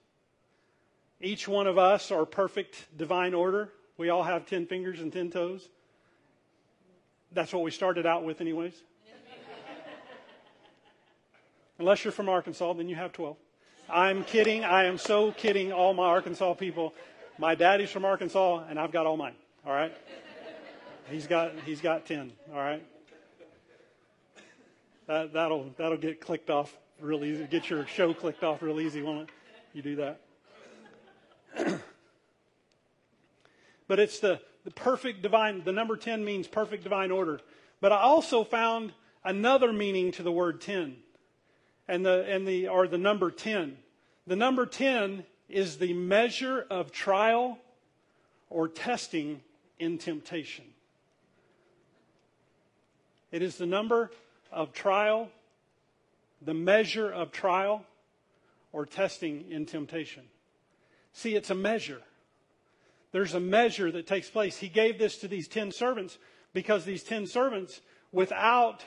[1.20, 3.70] Each one of us are perfect divine order.
[3.98, 5.68] We all have 10 fingers and 10 toes.
[7.32, 8.74] That's what we started out with, anyways.
[11.80, 13.38] Unless you're from Arkansas, then you have 12.
[13.90, 14.64] I'm kidding.
[14.64, 16.94] I am so kidding all my Arkansas people.
[17.40, 19.36] My daddy's from Arkansas, and I've got all mine.
[19.66, 19.96] All right?
[21.10, 22.34] He's got, he's got 10.
[22.52, 22.86] All right?
[25.08, 27.46] That, that'll, that'll get clicked off real easy.
[27.46, 29.30] Get your show clicked off real easy, won't it?
[29.72, 30.20] You do that.
[33.88, 37.40] but it's the, the perfect divine, the number 10 means perfect divine order.
[37.80, 38.92] But I also found
[39.24, 40.98] another meaning to the word 10
[41.88, 43.78] and the, and the, or the number 10.
[44.28, 47.58] The number 10 is the measure of trial
[48.50, 49.42] or testing
[49.80, 50.66] in temptation.
[53.32, 54.12] It is the number
[54.52, 55.30] of trial,
[56.42, 57.86] the measure of trial
[58.72, 60.24] or testing in temptation.
[61.14, 62.02] See, it's a measure.
[63.12, 64.58] There's a measure that takes place.
[64.58, 66.18] He gave this to these 10 servants
[66.54, 67.82] because these 10 servants,
[68.12, 68.84] without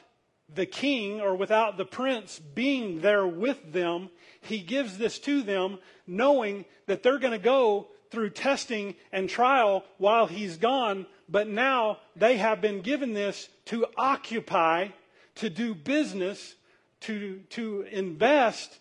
[0.54, 5.78] the king or without the prince being there with them, he gives this to them
[6.06, 11.98] knowing that they're going to go through testing and trial while he's gone, but now
[12.14, 14.88] they have been given this to occupy,
[15.36, 16.54] to do business,
[17.00, 18.78] to, to invest,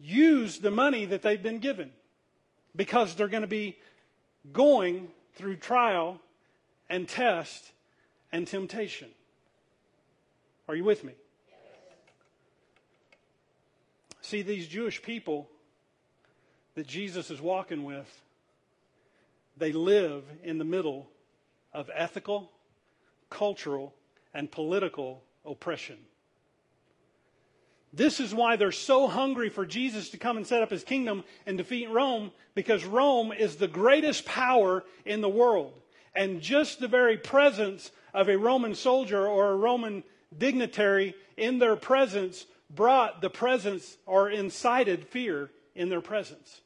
[0.00, 1.90] use the money that they've been given
[2.74, 3.76] because they're going to be
[4.52, 6.18] going through trial
[6.88, 7.72] and test
[8.32, 9.08] and temptation.
[10.70, 11.14] Are you with me?
[14.20, 15.48] See, these Jewish people
[16.76, 18.06] that Jesus is walking with,
[19.56, 21.08] they live in the middle
[21.74, 22.52] of ethical,
[23.30, 23.96] cultural,
[24.32, 25.96] and political oppression.
[27.92, 31.24] This is why they're so hungry for Jesus to come and set up his kingdom
[31.46, 35.72] and defeat Rome, because Rome is the greatest power in the world.
[36.14, 40.04] And just the very presence of a Roman soldier or a Roman
[40.36, 46.60] dignitary in their presence brought the presence or incited fear in their presence.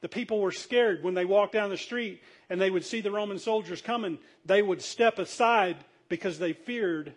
[0.00, 3.10] The people were scared when they walked down the street and they would see the
[3.10, 4.18] Roman soldiers coming.
[4.44, 5.76] They would step aside
[6.08, 7.12] because they feared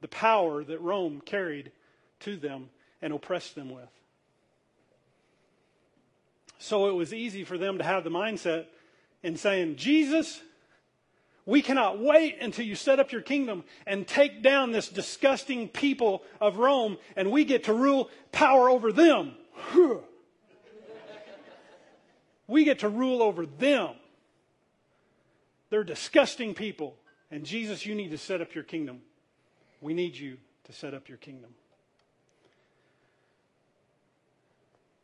[0.00, 1.70] the power that Rome carried
[2.20, 3.88] to them and oppressed them with.
[6.58, 8.66] So it was easy for them to have the mindset
[9.22, 10.40] in saying, Jesus,
[11.46, 16.22] we cannot wait until you set up your kingdom and take down this disgusting people
[16.40, 19.34] of Rome and we get to rule power over them.
[22.46, 23.90] we get to rule over them.
[25.68, 26.96] They're disgusting people.
[27.30, 29.02] And Jesus, you need to set up your kingdom.
[29.80, 31.50] We need you to set up your kingdom.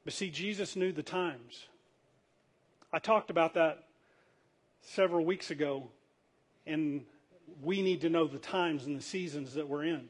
[0.05, 1.67] But see, Jesus knew the times.
[2.93, 3.85] I talked about that
[4.81, 5.91] several weeks ago,
[6.67, 7.05] and
[7.63, 10.09] we need to know the times and the seasons that we're in.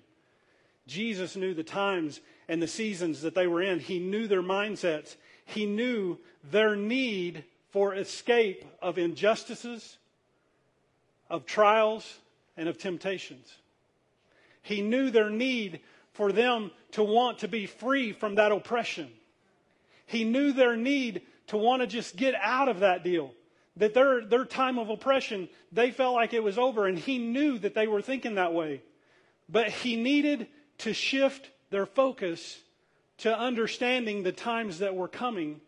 [0.87, 3.79] Jesus knew the times and the seasons that they were in.
[3.79, 5.17] He knew their mindsets.
[5.45, 6.19] He knew
[6.51, 9.99] their need for escape of injustices,
[11.29, 12.19] of trials,
[12.57, 13.57] and of temptations.
[14.63, 15.81] He knew their need
[16.13, 19.09] for them to want to be free from that oppression.
[20.07, 23.33] He knew their need to want to just get out of that deal.
[23.77, 27.59] That their, their time of oppression, they felt like it was over, and he knew
[27.59, 28.83] that they were thinking that way.
[29.49, 32.59] But he needed to shift their focus
[33.19, 35.61] to understanding the times that were coming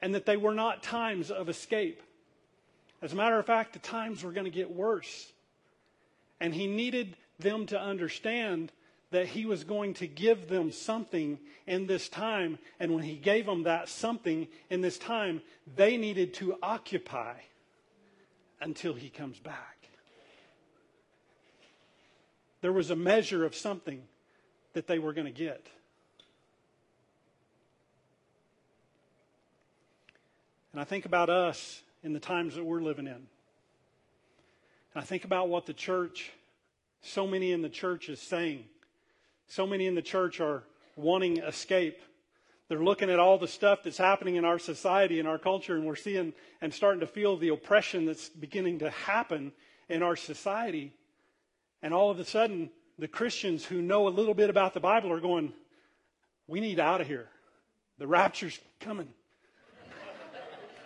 [0.00, 2.02] and that they were not times of escape.
[3.00, 5.32] As a matter of fact, the times were going to get worse.
[6.40, 8.72] And he needed them to understand
[9.12, 12.58] that he was going to give them something in this time.
[12.80, 15.42] And when he gave them that something in this time,
[15.76, 17.34] they needed to occupy
[18.60, 19.88] until he comes back.
[22.62, 24.02] There was a measure of something
[24.72, 25.66] that they were going to get.
[30.72, 33.12] And I think about us in the times that we're living in.
[33.12, 33.26] And
[34.94, 36.30] I think about what the church,
[37.02, 38.64] so many in the church is saying.
[39.48, 40.64] So many in the church are
[40.96, 41.98] wanting escape.
[42.68, 45.84] They're looking at all the stuff that's happening in our society and our culture, and
[45.84, 49.52] we're seeing and starting to feel the oppression that's beginning to happen
[49.88, 50.94] in our society.
[51.82, 55.12] And all of a sudden, the Christians who know a little bit about the Bible
[55.12, 55.52] are going,
[56.46, 57.28] We need out of here.
[57.98, 59.08] The rapture's coming.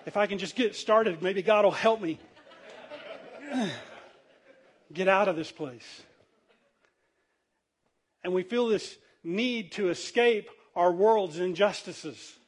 [0.06, 2.18] if I can just get started, maybe God will help me
[4.92, 6.02] get out of this place
[8.24, 12.38] and we feel this need to escape our world's injustices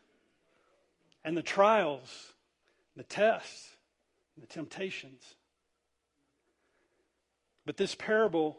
[1.24, 2.33] and the trials,
[2.96, 3.70] the tests,
[4.38, 5.35] the temptations.
[7.66, 8.59] But this parable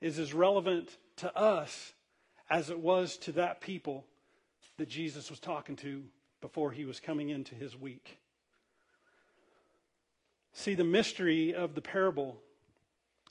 [0.00, 1.92] is as relevant to us
[2.48, 4.06] as it was to that people
[4.78, 6.02] that Jesus was talking to
[6.40, 8.18] before he was coming into his week.
[10.52, 12.40] See, the mystery of the parable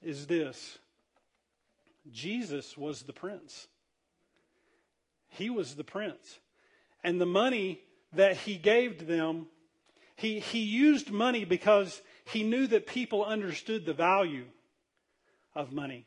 [0.01, 0.77] is this
[2.11, 3.67] Jesus was the prince.
[5.29, 6.39] He was the prince.
[7.03, 7.81] And the money
[8.13, 9.47] that he gave to them,
[10.15, 14.45] he, he used money because he knew that people understood the value
[15.55, 16.05] of money,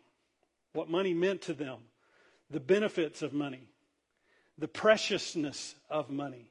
[0.72, 1.78] what money meant to them,
[2.50, 3.68] the benefits of money,
[4.58, 6.50] the preciousness of money.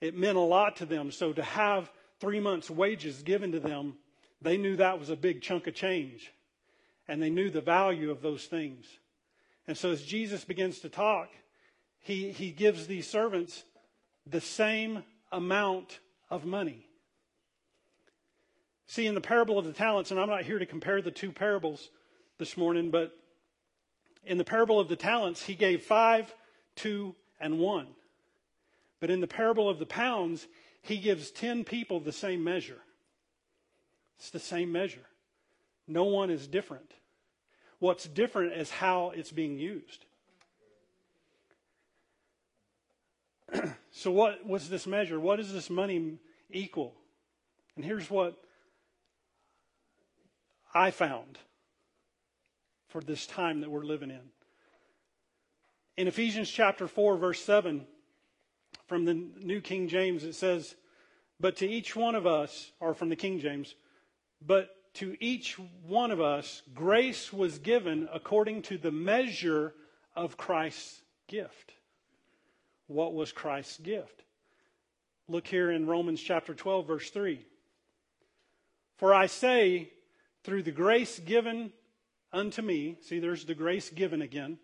[0.00, 1.10] It meant a lot to them.
[1.10, 1.90] So to have
[2.20, 3.94] three months' wages given to them,
[4.40, 6.32] they knew that was a big chunk of change
[7.08, 8.86] and they knew the value of those things.
[9.66, 11.30] And so as Jesus begins to talk,
[12.00, 13.64] he, he gives these servants
[14.26, 15.02] the same
[15.32, 16.00] amount
[16.30, 16.86] of money.
[18.86, 21.32] See, in the parable of the talents, and I'm not here to compare the two
[21.32, 21.90] parables
[22.38, 23.12] this morning, but
[24.24, 26.34] in the parable of the talents, he gave five,
[26.74, 27.88] two, and one.
[29.00, 30.46] But in the parable of the pounds,
[30.82, 32.80] he gives 10 people the same measure.
[34.18, 35.06] It's the same measure.
[35.88, 36.92] No one is different.
[37.78, 40.04] What's different is how it's being used.
[43.90, 45.18] so, what was this measure?
[45.18, 46.18] What does this money
[46.50, 46.94] equal?
[47.76, 48.36] And here's what
[50.74, 51.38] I found
[52.88, 54.20] for this time that we're living in.
[55.96, 57.86] In Ephesians chapter 4, verse 7,
[58.86, 60.74] from the New King James, it says,
[61.40, 63.74] But to each one of us, or from the King James,
[64.44, 69.74] but to each one of us, grace was given according to the measure
[70.16, 71.72] of Christ's gift.
[72.86, 74.24] What was Christ's gift?
[75.28, 77.44] Look here in Romans chapter 12, verse 3.
[78.96, 79.90] For I say,
[80.42, 81.72] through the grace given
[82.32, 84.58] unto me, see, there's the grace given again,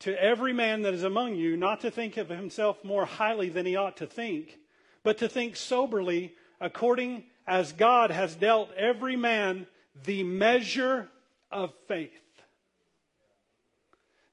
[0.00, 3.66] to every man that is among you, not to think of himself more highly than
[3.66, 4.58] he ought to think,
[5.02, 9.66] but to think soberly according as God has dealt every man
[10.04, 11.08] the measure
[11.50, 12.10] of faith.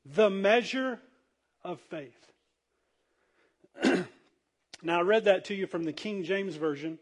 [0.06, 1.00] The measure
[1.64, 2.12] of faith.
[4.84, 7.00] now, I read that to you from the King James Version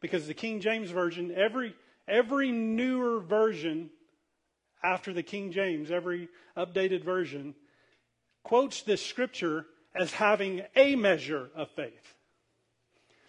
[0.00, 1.74] because the King James Version, every,
[2.08, 3.90] every newer version
[4.82, 7.54] after the King James, every updated version,
[8.42, 12.14] quotes this scripture as having a measure of faith.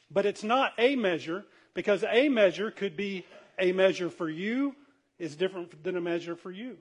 [0.09, 3.26] But it's not a measure because a measure could be
[3.59, 4.76] a measure for you
[5.19, 6.78] is different than a measure for you.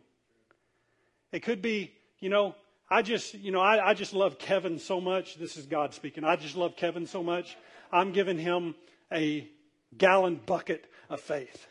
[1.32, 2.54] It could be, you know,
[2.90, 5.36] I just, you know, I, I just love Kevin so much.
[5.36, 6.24] This is God speaking.
[6.24, 7.56] I just love Kevin so much.
[7.92, 8.74] I'm giving him
[9.12, 9.48] a
[9.96, 11.66] gallon bucket of faith.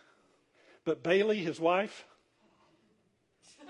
[0.85, 2.05] But Bailey, his wife,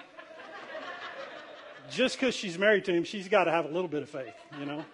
[1.90, 4.36] just because she's married to him, she's got to have a little bit of faith,
[4.60, 4.86] you know?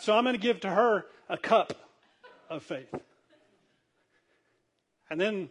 [0.00, 1.74] So I'm going to give to her a cup
[2.50, 2.92] of faith.
[5.12, 5.50] And then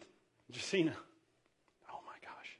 [0.52, 0.92] Jacina,
[1.92, 2.58] oh my gosh.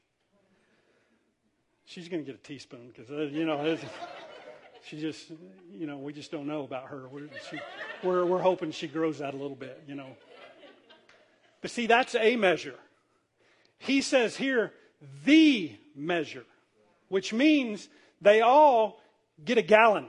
[1.84, 3.76] She's going to get a teaspoon because, uh, you know,
[4.84, 5.32] she just,
[5.72, 7.08] you know, we just don't know about her.
[7.08, 7.58] We're, she,
[8.04, 10.16] we're, we're hoping she grows that a little bit, you know.
[11.60, 12.78] But see, that's a measure.
[13.78, 14.72] He says here,
[15.24, 16.44] the measure,
[17.08, 17.88] which means
[18.20, 19.00] they all
[19.44, 20.06] get a gallon.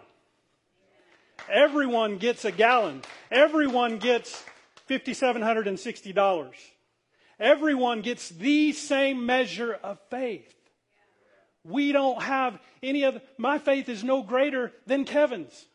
[1.49, 3.01] Everyone gets a gallon.
[3.31, 4.43] Everyone gets
[4.87, 6.53] $5,760.
[7.43, 10.55] Everyone gets the same measure of faith.
[11.65, 15.65] We don't have any of My faith is no greater than Kevin's.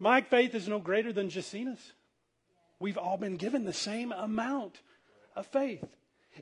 [0.00, 1.92] My faith is no greater than Jacina's.
[2.80, 4.80] We've all been given the same amount
[5.36, 5.84] of faith.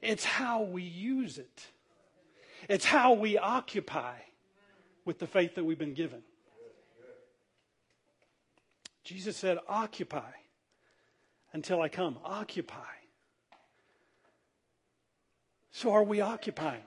[0.00, 1.66] It's how we use it,
[2.66, 4.14] it's how we occupy
[5.04, 6.22] with the faith that we've been given.
[9.04, 10.32] Jesus said, Occupy
[11.52, 12.16] until I come.
[12.24, 12.95] Occupy.
[15.76, 16.80] So, are we occupying?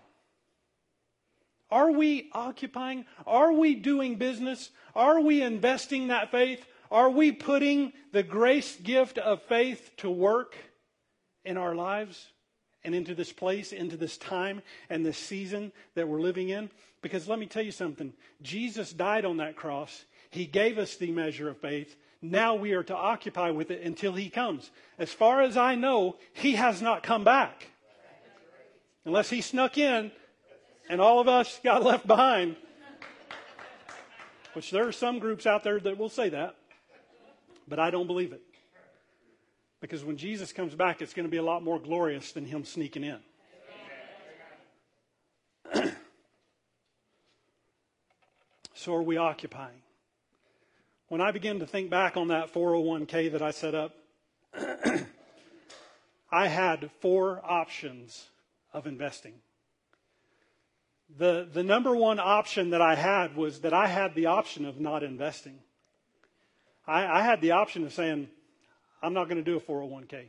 [1.70, 3.06] Are we occupying?
[3.28, 4.72] Are we doing business?
[4.96, 6.66] Are we investing that faith?
[6.90, 10.56] Are we putting the grace gift of faith to work
[11.46, 12.30] in our lives
[12.84, 16.72] and into this place, into this time and this season that we're living in?
[17.04, 18.12] Because let me tell you something
[18.42, 21.96] Jesus died on that cross, He gave us the measure of faith.
[22.24, 24.72] Now we are to occupy with it until He comes.
[24.98, 27.68] As far as I know, He has not come back.
[29.10, 30.12] Unless He snuck in
[30.88, 32.56] and all of us got left behind.
[34.54, 36.54] Which there are some groups out there that will say that,
[37.68, 38.44] but I don't believe it.
[39.82, 42.64] Because when Jesus comes back, it's going to be a lot more glorious than him
[42.64, 43.18] sneaking in.
[48.76, 49.82] so are we occupying?
[51.08, 53.96] When I begin to think back on that 401k that I set up,
[56.32, 58.28] I had four options
[58.74, 59.34] of investing.
[61.18, 64.80] The, the number one option that I had was that I had the option of
[64.80, 65.60] not investing.
[66.86, 68.30] I, I had the option of saying,
[69.02, 70.26] I'm not going to do a 401k.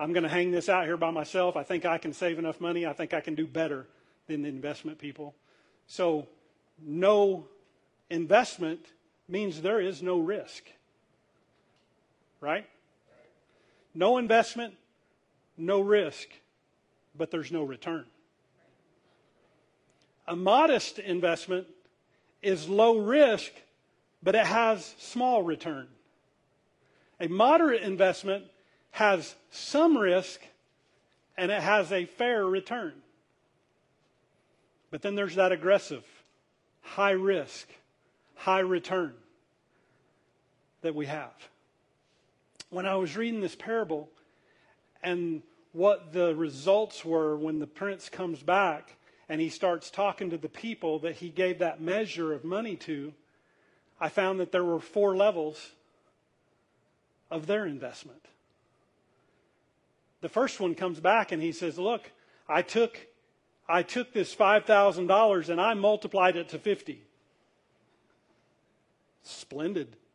[0.00, 1.56] I'm going to hang this out here by myself.
[1.56, 2.86] I think I can save enough money.
[2.86, 3.86] I think I can do better
[4.26, 5.34] than the investment people.
[5.86, 6.28] So,
[6.80, 7.46] no
[8.10, 8.80] investment
[9.28, 10.64] means there is no risk.
[12.40, 12.66] Right?
[13.94, 14.74] No investment,
[15.56, 16.28] no risk,
[17.18, 18.04] but there's no return.
[20.26, 21.66] A modest investment
[22.42, 23.50] is low risk,
[24.22, 25.88] but it has small return.
[27.20, 28.44] A moderate investment
[28.92, 30.40] has some risk
[31.36, 32.92] and it has a fair return.
[34.90, 36.04] But then there's that aggressive,
[36.80, 37.68] high risk,
[38.34, 39.14] high return
[40.82, 41.32] that we have.
[42.70, 44.08] When I was reading this parable,
[45.02, 45.42] and
[45.72, 48.96] what the results were when the prince comes back
[49.28, 53.12] and he starts talking to the people that he gave that measure of money to,
[54.00, 55.72] I found that there were four levels
[57.30, 58.24] of their investment.
[60.20, 62.10] The first one comes back and he says, Look,
[62.48, 62.98] I took,
[63.68, 67.02] I took this $5,000 and I multiplied it to 50.
[69.22, 69.96] Splendid.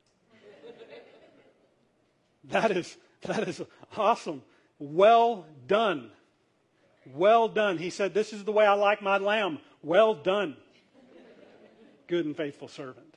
[2.49, 3.61] That is, that is
[3.95, 4.41] awesome.
[4.83, 6.11] Well done.
[7.13, 7.77] Well done.
[7.77, 9.59] He said, This is the way I like my lamb.
[9.81, 10.57] Well done.
[12.07, 13.15] Good and faithful servant.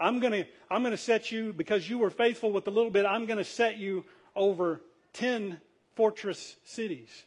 [0.00, 2.90] I'm going to I'm going to set you, because you were faithful with a little
[2.90, 4.80] bit, I'm going to set you over
[5.12, 5.60] 10
[5.94, 7.24] fortress cities.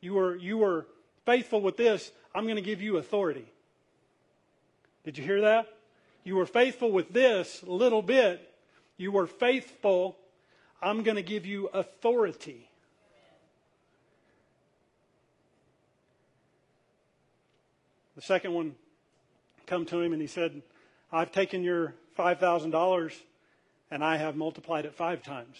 [0.00, 0.86] You were, you were
[1.26, 3.46] faithful with this, I'm going to give you authority.
[5.02, 5.66] Did you hear that?
[6.22, 8.54] You were faithful with this little bit.
[8.96, 10.16] You were faithful.
[10.80, 12.68] I'm going to give you authority.
[18.14, 18.74] The second one
[19.66, 20.62] come to him and he said,
[21.12, 23.14] I've taken your $5,000
[23.90, 25.56] and I have multiplied it five times.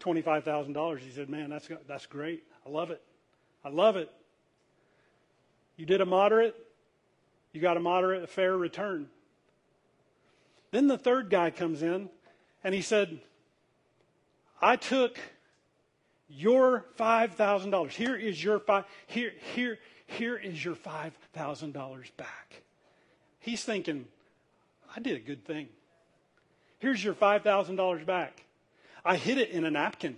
[0.00, 0.98] $25,000.
[0.98, 2.44] He said, Man, that's, that's great.
[2.66, 3.02] I love it.
[3.64, 4.10] I love it.
[5.76, 6.56] You did a moderate,
[7.52, 9.08] you got a moderate, a fair return.
[10.70, 12.08] Then the third guy comes in
[12.64, 13.20] and he said,
[14.60, 15.18] I took
[16.28, 17.90] your $5,000.
[17.90, 22.62] Here is your five, here, here, here is your $5,000 back.
[23.40, 24.06] He's thinking,
[24.94, 25.68] I did a good thing.
[26.78, 28.44] Here's your $5,000 back.
[29.04, 30.16] I hid it in a napkin.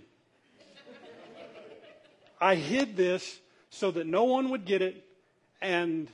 [2.39, 3.39] I hid this
[3.69, 5.05] so that no one would get it
[5.61, 6.07] and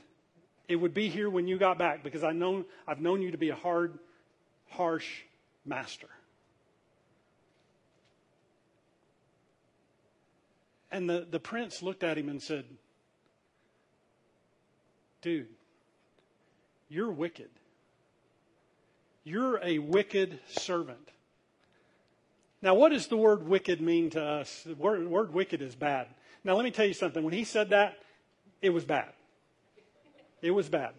[0.68, 3.38] it would be here when you got back because I know, I've known you to
[3.38, 3.98] be a hard,
[4.68, 5.22] harsh
[5.64, 6.08] master.
[10.90, 12.64] And the, the prince looked at him and said,
[15.20, 15.48] Dude,
[16.88, 17.50] you're wicked.
[19.24, 21.10] You're a wicked servant.
[22.62, 24.62] Now, what does the word wicked mean to us?
[24.64, 26.08] The word, word wicked is bad.
[26.44, 27.22] Now, let me tell you something.
[27.22, 27.98] When he said that,
[28.62, 29.12] it was bad.
[30.40, 30.94] It was bad.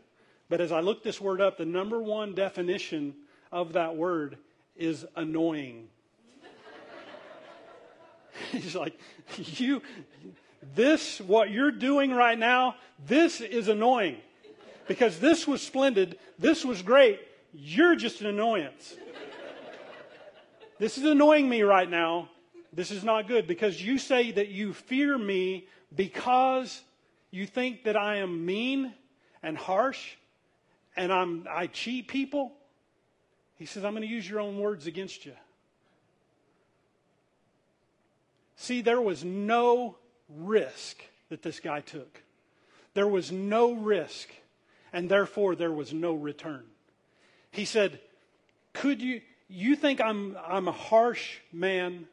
[0.50, 3.16] But as I looked this word up, the number one definition
[3.52, 4.38] of that word
[4.76, 5.88] is annoying.
[8.52, 8.98] He's like,
[9.38, 9.82] you,
[10.76, 12.76] this, what you're doing right now,
[13.06, 14.18] this is annoying.
[14.88, 17.20] Because this was splendid, this was great,
[17.54, 18.96] you're just an annoyance.
[20.80, 22.30] this is annoying me right now.
[22.74, 26.82] This is not good because you say that you fear me because
[27.32, 28.94] you think that I am mean
[29.42, 30.16] and harsh
[30.96, 32.52] and I'm, I cheat people.
[33.56, 35.34] He says, I'm going to use your own words against you.
[38.62, 39.96] See, there was no
[40.28, 42.22] risk that this guy took.
[42.94, 44.28] There was no risk,
[44.92, 46.66] and therefore there was no return.
[47.52, 48.02] He said,
[48.74, 52.06] Could you, you think I'm, I'm a harsh man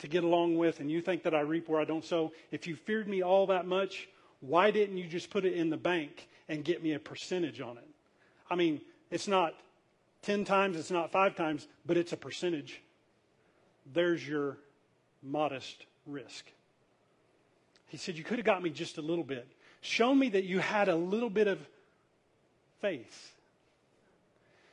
[0.00, 2.32] to get along with, and you think that I reap where I don't sow?
[2.50, 4.08] If you feared me all that much,
[4.40, 7.78] why didn't you just put it in the bank and get me a percentage on
[7.78, 7.88] it?
[8.50, 8.80] I mean,
[9.12, 9.54] it's not
[10.22, 12.82] 10 times, it's not five times, but it's a percentage.
[13.92, 14.58] There's your
[15.22, 16.46] modest risk.
[17.88, 19.46] He said, You could have got me just a little bit.
[19.80, 21.58] Shown me that you had a little bit of
[22.80, 23.32] faith.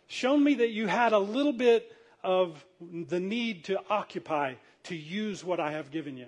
[0.08, 1.91] Shown me that you had a little bit
[2.24, 6.28] of the need to occupy, to use what I have given you.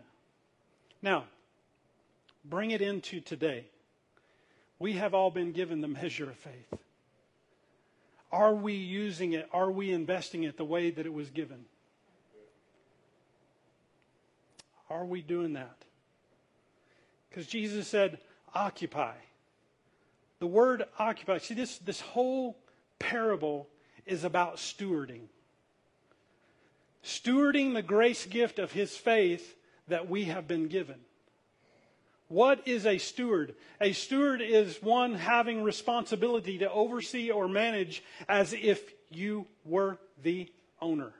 [1.01, 1.25] Now,
[2.45, 3.65] bring it into today.
[4.79, 6.79] We have all been given the measure of faith.
[8.31, 9.47] Are we using it?
[9.51, 11.65] Are we investing it the way that it was given?
[14.91, 15.77] Are we doing that?
[17.29, 18.19] Because Jesus said,
[18.53, 19.13] occupy.
[20.39, 22.57] The word occupy, see, this, this whole
[22.99, 23.69] parable
[24.05, 25.29] is about stewarding.
[27.05, 29.55] Stewarding the grace gift of his faith
[29.87, 30.99] that we have been given.
[32.27, 33.55] What is a steward?
[33.79, 40.51] A steward is one having responsibility to oversee or manage as if you were the
[40.81, 41.13] owner.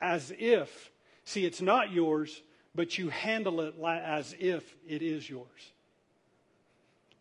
[0.00, 0.90] As if,
[1.24, 2.42] see, it's not yours,
[2.74, 5.46] but you handle it as if it is yours.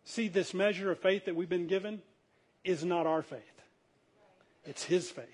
[0.06, 2.02] See, this measure of faith that we've been given
[2.64, 3.62] is not our faith,
[4.66, 5.28] it's His faith.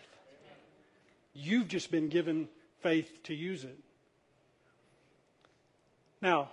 [1.34, 2.49] You've just been given
[2.82, 3.78] faith to use it.
[6.20, 6.49] Now,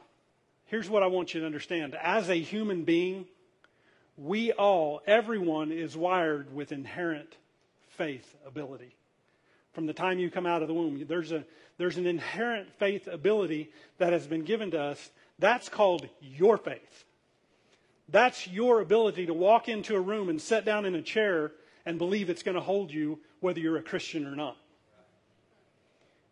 [0.66, 1.94] here's what I want you to understand.
[1.94, 3.24] As a human being,
[4.18, 7.34] we all, everyone is wired with inherent
[7.96, 8.94] faith ability.
[9.74, 11.04] From the time you come out of the womb.
[11.06, 11.44] There's, a,
[11.76, 15.10] there's an inherent faith ability that has been given to us.
[15.38, 17.04] That's called your faith.
[18.08, 21.52] That's your ability to walk into a room and sit down in a chair
[21.84, 24.56] and believe it's going to hold you whether you're a Christian or not.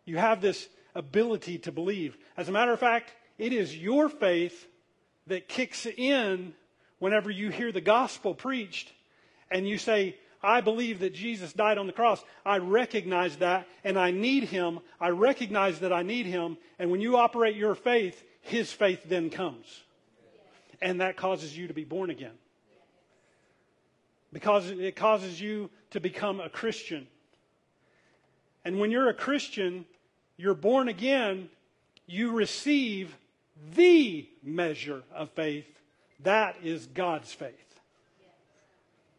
[0.05, 2.17] You have this ability to believe.
[2.37, 4.67] As a matter of fact, it is your faith
[5.27, 6.53] that kicks in
[6.99, 8.91] whenever you hear the gospel preached
[9.51, 12.21] and you say, I believe that Jesus died on the cross.
[12.45, 14.79] I recognize that and I need him.
[14.99, 16.57] I recognize that I need him.
[16.77, 19.65] And when you operate your faith, his faith then comes.
[20.81, 22.33] And that causes you to be born again.
[24.33, 27.07] Because it causes you to become a Christian.
[28.65, 29.85] And when you're a Christian,
[30.35, 31.49] you're born again,
[32.05, 33.15] you receive
[33.75, 35.67] the measure of faith.
[36.23, 37.72] That is God's faith.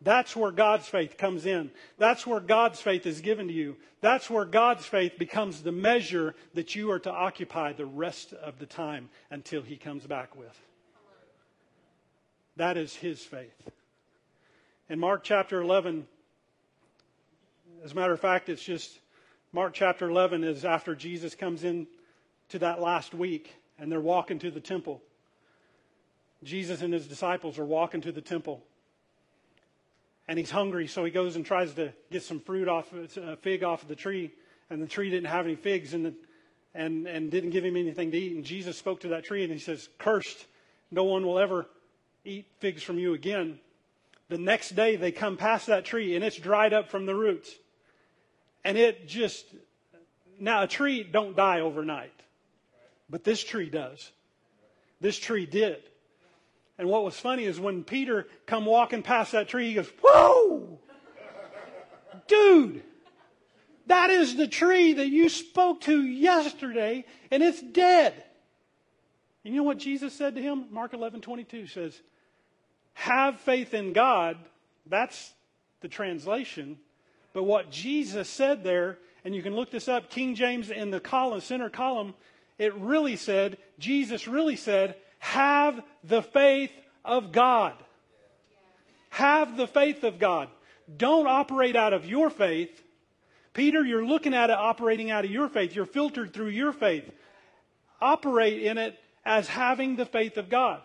[0.05, 1.71] That's where God's faith comes in.
[1.97, 3.77] That's where God's faith is given to you.
[4.03, 8.59] That's where God's faith becomes the measure that you are to occupy the rest of
[8.59, 10.61] the time until He comes back with.
[12.57, 13.71] That is His faith.
[14.91, 16.07] In Mark chapter 11,
[17.83, 19.01] as a matter of fact, it's just
[19.53, 21.87] Mark chapter 11 is after Jesus comes in
[22.51, 25.01] to that last week and they're walking to the temple.
[26.43, 28.63] Jesus and his disciples are walking to the temple
[30.27, 33.63] and he's hungry, so he goes and tries to get some fruit off, a fig
[33.63, 34.33] off of the tree,
[34.71, 36.15] and the tree didn't have any figs, and the,
[36.75, 38.35] and and didn't give him anything to eat.
[38.35, 40.47] And Jesus spoke to that tree, and he says, "Cursed,
[40.91, 41.67] no one will ever
[42.25, 43.61] eat figs from you again."
[44.29, 47.55] The next day, they come past that tree, and it's dried up from the roots,
[48.65, 49.45] and it just
[50.41, 52.19] now a tree don't die overnight,
[53.11, 54.11] but this tree does.
[55.01, 55.83] This tree did.
[56.79, 60.79] And what was funny is when Peter come walking past that tree, he goes, Whoa!
[62.27, 62.83] Dude,
[63.87, 68.15] that is the tree that you spoke to yesterday, and it's dead.
[69.45, 70.67] And you know what Jesus said to him?
[70.71, 72.01] Mark 11, 22 says,
[72.95, 74.39] Have faith in God.
[74.87, 75.35] That's
[75.81, 76.79] the translation.
[77.35, 81.01] But what Jesus said there, and you can look this up, King James in the
[81.01, 82.15] column, center column,
[82.59, 86.71] it really said, Jesus really said, have the faith
[87.03, 87.73] of God.
[89.09, 90.51] Have the faith of God.
[90.99, 92.83] Don't operate out of your faith.
[93.55, 95.75] Peter, you're looking at it operating out of your faith.
[95.75, 97.11] You're filtered through your faith.
[98.03, 100.83] Operate in it as having the faith of God.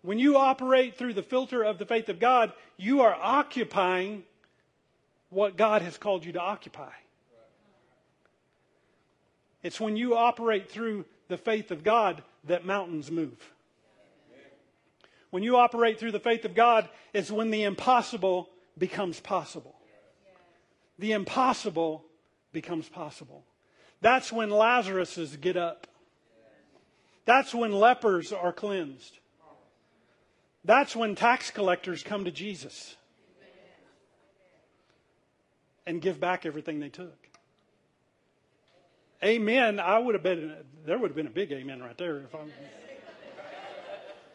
[0.00, 4.22] When you operate through the filter of the faith of God, you are occupying
[5.28, 6.92] what God has called you to occupy.
[9.62, 13.52] It's when you operate through the faith of God that mountains move.
[15.30, 19.74] When you operate through the faith of God, it's when the impossible becomes possible.
[20.98, 22.04] The impossible
[22.52, 23.44] becomes possible.
[24.00, 25.86] That's when Lazaruses get up.
[27.24, 29.18] That's when lepers are cleansed.
[30.64, 32.96] That's when tax collectors come to Jesus
[35.86, 37.25] and give back everything they took.
[39.26, 39.80] Amen.
[39.80, 40.54] I would have been,
[40.84, 42.18] there would have been a big amen right there.
[42.18, 42.52] If, I'm,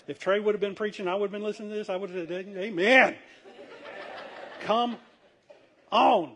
[0.06, 2.10] if Trey would have been preaching, I would have been listening to this, I would
[2.10, 3.16] have said, Amen.
[4.62, 4.98] Come
[5.92, 6.34] on.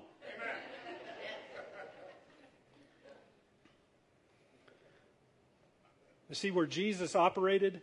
[6.29, 7.81] You see where Jesus operated?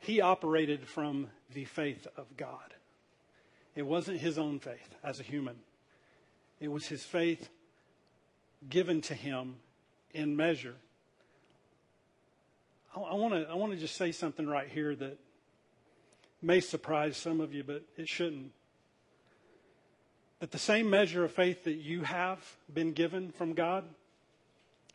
[0.00, 2.74] He operated from the faith of God.
[3.76, 5.56] It wasn't his own faith as a human,
[6.58, 7.48] it was his faith
[8.68, 9.56] given to him
[10.12, 10.74] in measure.
[12.94, 15.18] I want to I want to just say something right here that
[16.40, 18.52] may surprise some of you, but it shouldn't.
[20.40, 22.38] That the same measure of faith that you have
[22.72, 23.84] been given from God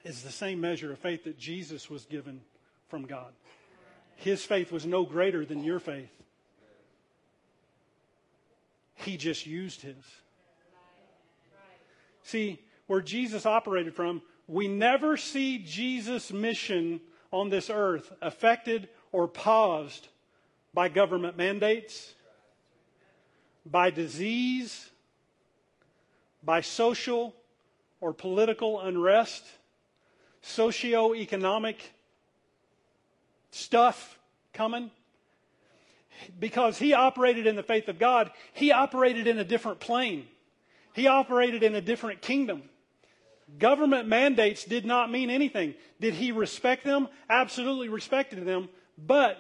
[0.03, 2.41] is the same measure of faith that Jesus was given
[2.89, 3.33] from God.
[4.15, 6.11] His faith was no greater than your faith.
[8.95, 9.95] He just used his.
[12.23, 12.59] See,
[12.91, 16.99] where Jesus operated from, we never see Jesus' mission
[17.31, 20.09] on this earth affected or paused
[20.73, 22.15] by government mandates,
[23.65, 24.89] by disease,
[26.43, 27.33] by social
[28.01, 29.45] or political unrest,
[30.41, 31.93] socio-economic
[33.51, 34.19] stuff
[34.51, 34.91] coming.
[36.41, 40.27] Because he operated in the faith of God, he operated in a different plane.
[40.93, 42.63] He operated in a different kingdom.
[43.57, 45.73] Government mandates did not mean anything.
[45.99, 47.07] Did he respect them?
[47.29, 48.69] Absolutely respected them.
[48.97, 49.37] But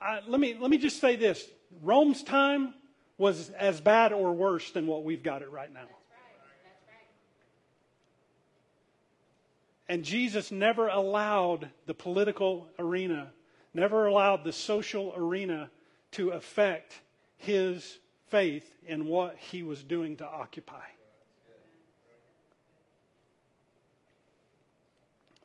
[0.00, 1.46] I, let, me, let me just say this
[1.82, 2.74] Rome's time
[3.18, 5.86] was as bad or worse than what we've got it right now.
[9.88, 13.32] And Jesus never allowed the political arena,
[13.74, 15.70] never allowed the social arena
[16.12, 17.00] to affect
[17.36, 20.84] his faith in what he was doing to occupy.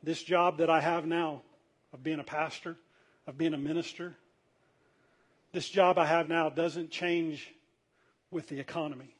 [0.02, 1.42] This job that I have now
[1.92, 2.76] of being a pastor,
[3.26, 4.16] of being a minister,
[5.52, 7.52] this job I have now doesn't change
[8.30, 9.14] with the economy.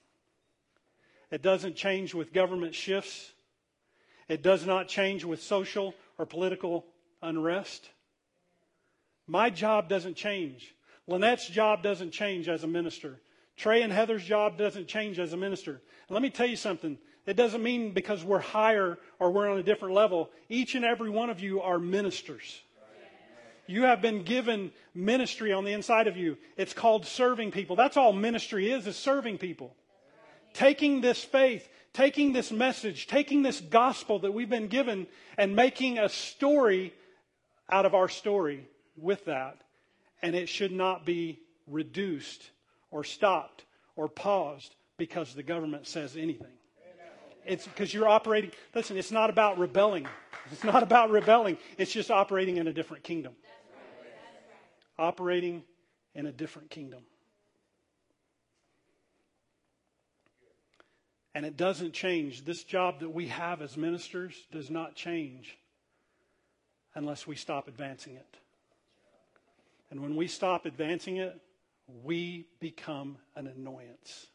[1.30, 3.32] It doesn't change with government shifts.
[4.28, 6.86] It does not change with social or political
[7.22, 7.88] unrest.
[9.26, 10.74] My job doesn't change.
[11.06, 13.20] Lynette's job doesn't change as a minister.
[13.56, 15.72] Trey and Heather's job doesn't change as a minister.
[15.72, 16.98] And let me tell you something.
[17.26, 20.30] It doesn't mean because we're higher or we're on a different level.
[20.48, 22.60] Each and every one of you are ministers.
[23.66, 26.38] You have been given ministry on the inside of you.
[26.56, 27.76] It's called serving people.
[27.76, 29.76] That's all ministry is, is serving people.
[30.54, 35.06] Taking this faith, taking this message, taking this gospel that we've been given
[35.38, 36.92] and making a story
[37.70, 38.66] out of our story
[38.96, 39.60] with that.
[40.20, 42.50] And it should not be reduced
[42.90, 43.64] or stopped
[43.94, 46.52] or paused because the government says anything.
[47.46, 48.52] It's because you're operating.
[48.74, 50.06] Listen, it's not about rebelling.
[50.52, 51.58] It's not about rebelling.
[51.78, 53.34] It's just operating in a different kingdom.
[54.98, 55.64] Operating
[56.14, 57.02] in a different kingdom.
[61.34, 62.44] And it doesn't change.
[62.44, 65.56] This job that we have as ministers does not change
[66.94, 68.36] unless we stop advancing it.
[69.90, 71.40] And when we stop advancing it,
[72.04, 74.26] we become an annoyance.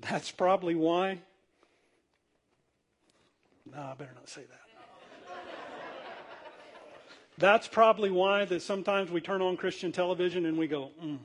[0.00, 1.18] That's probably why.
[3.72, 4.60] No, I better not say that.
[7.38, 11.18] That's probably why that sometimes we turn on Christian television and we go, mm.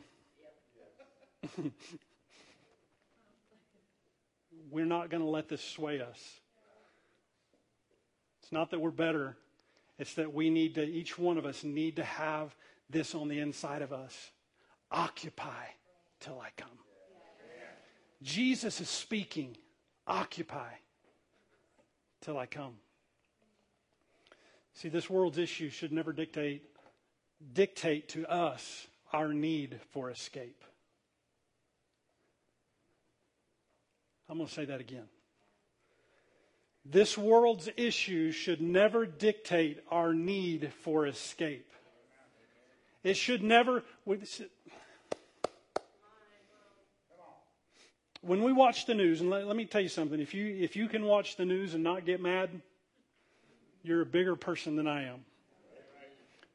[4.72, 6.40] We're not going to let this sway us.
[8.42, 9.38] It's not that we're better.
[10.00, 12.56] It's that we need to, each one of us need to have
[12.90, 14.32] this on the inside of us.
[14.92, 15.66] Occupy
[16.20, 16.70] till I come.
[18.22, 19.56] Jesus is speaking.
[20.08, 20.70] Occupy
[22.22, 22.76] till I come.
[24.74, 26.64] See, this world's issue should never dictate
[27.54, 30.64] dictate to us our need for escape.
[34.30, 35.10] I'm going to say that again.
[36.86, 41.70] This world's issue should never dictate our need for escape.
[43.04, 43.84] It should never.
[48.22, 50.76] When we watch the news, and let, let, me tell you something if you, if
[50.76, 52.50] you can watch the news and not get mad,
[53.84, 55.26] you're a bigger person than I am.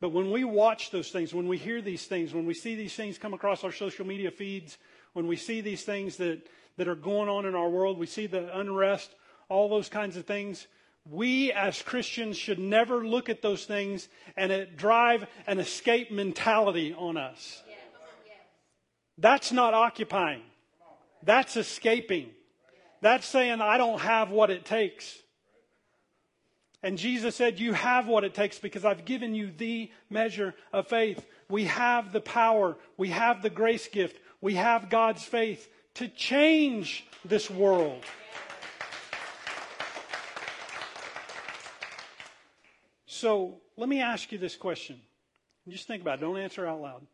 [0.00, 2.94] But when we watch those things, when we hear these things, when we see these
[2.94, 4.78] things come across our social media feeds,
[5.14, 6.46] when we see these things that,
[6.76, 9.10] that are going on in our world, we see the unrest,
[9.48, 10.66] all those kinds of things,
[11.08, 16.92] we as Christians should never look at those things and it drive an escape mentality
[16.92, 17.62] on us.
[19.18, 20.42] That's not occupying.
[21.22, 22.30] That's escaping.
[23.00, 25.18] That's saying, I don't have what it takes.
[26.82, 30.88] And Jesus said, You have what it takes because I've given you the measure of
[30.88, 31.26] faith.
[31.48, 37.06] We have the power, we have the grace gift, we have God's faith to change
[37.24, 38.04] this world.
[43.06, 45.00] So let me ask you this question.
[45.68, 46.20] Just think about it.
[46.20, 47.06] Don't answer out loud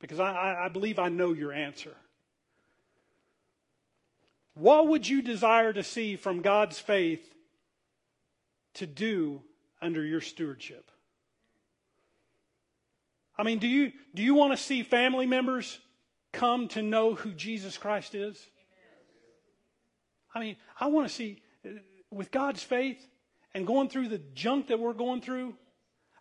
[0.00, 1.94] because I, I believe I know your answer.
[4.56, 7.22] What would you desire to see from God's faith
[8.74, 9.42] to do
[9.82, 10.90] under your stewardship?
[13.36, 15.78] I mean, do you, do you want to see family members
[16.32, 18.42] come to know who Jesus Christ is?
[20.34, 21.42] I mean, I want to see,
[22.10, 23.06] with God's faith
[23.52, 25.54] and going through the junk that we're going through,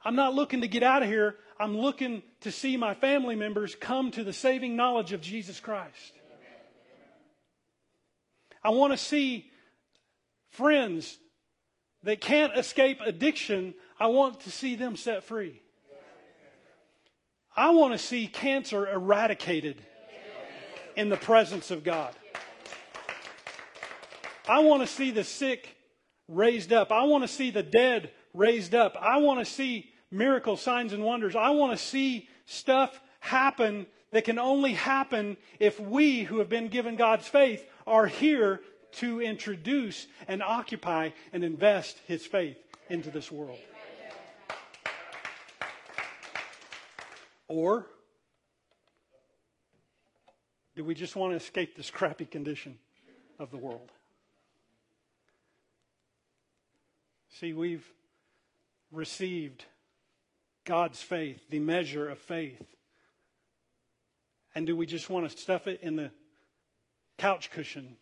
[0.03, 1.35] I'm not looking to get out of here.
[1.57, 6.19] I'm looking to see my family members come to the saving knowledge of Jesus Christ.
[8.65, 9.51] I want to see
[10.49, 11.19] friends
[12.01, 13.75] that can't escape addiction.
[13.99, 15.61] I want to see them set free.
[17.55, 19.83] I want to see cancer eradicated
[20.95, 22.15] in the presence of God.
[24.49, 25.77] I want to see the sick
[26.27, 26.91] raised up.
[26.91, 28.97] I want to see the dead raised up.
[28.99, 31.35] I want to see miracle signs and wonders.
[31.35, 36.69] I want to see stuff happen that can only happen if we who have been
[36.69, 38.61] given God's faith are here
[38.93, 42.57] to introduce and occupy and invest his faith
[42.89, 43.59] into this world.
[47.47, 47.87] Or
[50.75, 52.77] Do we just want to escape this crappy condition
[53.39, 53.91] of the world?
[57.29, 57.85] See, we've
[58.91, 59.65] received
[60.65, 62.61] God's faith, the measure of faith.
[64.53, 66.11] And do we just want to stuff it in the
[67.17, 67.97] couch cushion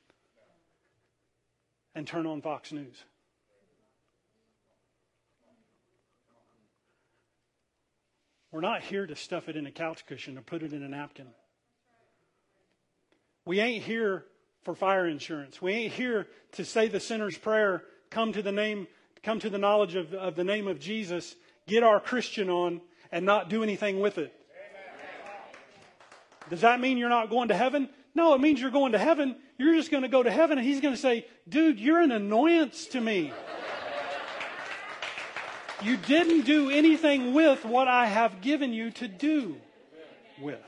[1.96, 3.04] and turn on Fox News?
[8.52, 10.88] We're not here to stuff it in a couch cushion or put it in a
[10.88, 11.28] napkin.
[13.46, 14.26] We ain't here
[14.62, 15.62] for fire insurance.
[15.62, 18.88] We ain't here to say the sinner's prayer, come to the name,
[19.24, 21.36] come to the knowledge of, of the name of Jesus,
[21.68, 22.80] get our Christian on,
[23.12, 24.34] and not do anything with it.
[26.50, 27.90] Does that mean you're not going to heaven?
[28.16, 29.36] No, it means you're going to heaven.
[29.58, 32.12] You're just going to go to heaven, and he's going to say, dude, you're an
[32.12, 33.34] annoyance to me.
[35.82, 39.58] You didn't do anything with what I have given you to do
[40.40, 40.60] with.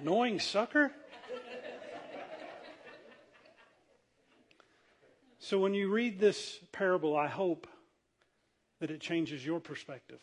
[0.00, 0.90] Annoying sucker.
[5.38, 7.66] So when you read this parable, I hope
[8.80, 10.20] that it changes your perspective.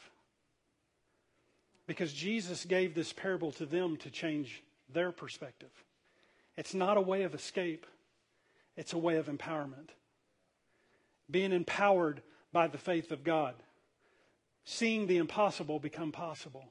[1.87, 4.63] Because Jesus gave this parable to them to change
[4.93, 5.71] their perspective.
[6.57, 7.85] It's not a way of escape,
[8.75, 9.89] it's a way of empowerment.
[11.31, 12.21] Being empowered
[12.51, 13.55] by the faith of God,
[14.65, 16.65] seeing the impossible become possible.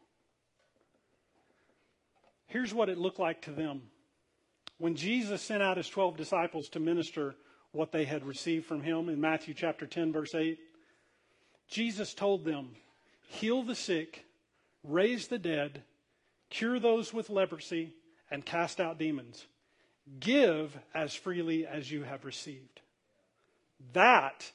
[2.46, 3.82] Here's what it looked like to them.
[4.78, 7.34] When Jesus sent out his 12 disciples to minister
[7.72, 10.58] what they had received from him in Matthew chapter 10, verse 8,
[11.68, 12.70] Jesus told them,
[13.28, 14.24] Heal the sick,
[14.82, 15.82] raise the dead,
[16.48, 17.92] cure those with leprosy,
[18.30, 19.46] and cast out demons.
[20.20, 22.80] Give as freely as you have received.
[23.92, 24.50] That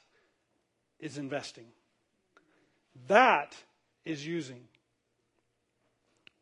[0.98, 1.66] is investing.
[3.08, 3.54] That
[4.04, 4.64] is using.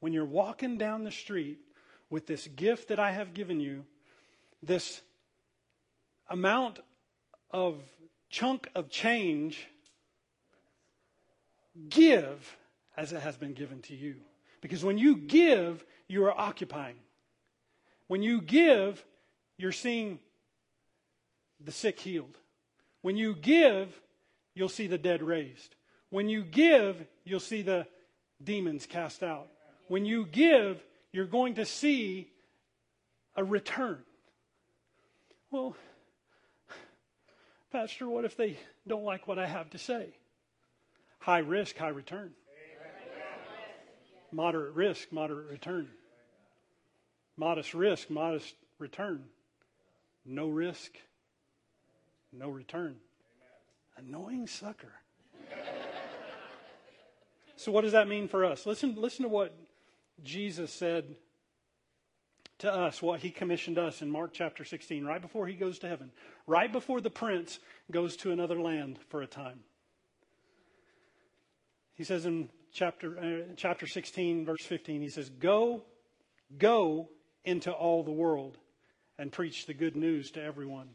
[0.01, 1.59] When you're walking down the street
[2.11, 3.85] with this gift that I have given you,
[4.63, 5.01] this
[6.29, 6.81] amount
[7.51, 7.81] of
[8.31, 9.67] chunk of change,
[11.89, 12.57] give
[12.97, 14.17] as it has been given to you.
[14.61, 16.97] Because when you give, you are occupying.
[18.13, 19.03] When you give,
[19.57, 20.19] you're seeing
[21.65, 22.37] the sick healed.
[23.01, 23.99] When you give,
[24.53, 25.75] you'll see the dead raised.
[26.11, 27.87] When you give, you'll see the
[28.45, 29.47] demons cast out.
[29.89, 32.29] When you give, you're going to see
[33.35, 34.03] a return.
[35.51, 35.75] Well,
[37.73, 40.09] Pastor, what if they don't like what I have to say?
[41.19, 42.33] High risk, high return.
[44.31, 45.89] Moderate risk, moderate return.
[47.37, 49.25] Modest risk, modest return.
[50.25, 50.93] No risk,
[52.33, 52.97] no return.
[53.97, 54.93] Annoying sucker.
[57.57, 58.67] so, what does that mean for us?
[58.67, 59.57] Listen, listen to what
[60.23, 61.17] Jesus said
[62.59, 65.89] to us, what he commissioned us in Mark chapter 16, right before he goes to
[65.89, 66.13] heaven,
[66.47, 67.59] right before the prince
[67.91, 69.61] goes to another land for a time.
[71.95, 75.83] He says in chapter, uh, chapter 16, verse 15, he says, Go,
[76.57, 77.09] go
[77.45, 78.59] into all the world
[79.19, 80.89] and preach the good news to everyone.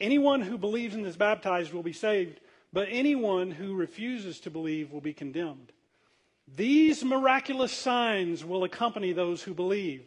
[0.00, 2.40] Anyone who believes and is baptized will be saved,
[2.72, 5.72] but anyone who refuses to believe will be condemned.
[6.56, 10.02] These miraculous signs will accompany those who believe.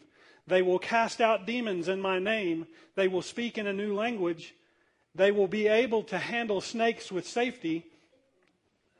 [0.45, 2.67] They will cast out demons in my name.
[2.95, 4.53] They will speak in a new language.
[5.15, 7.85] They will be able to handle snakes with safety.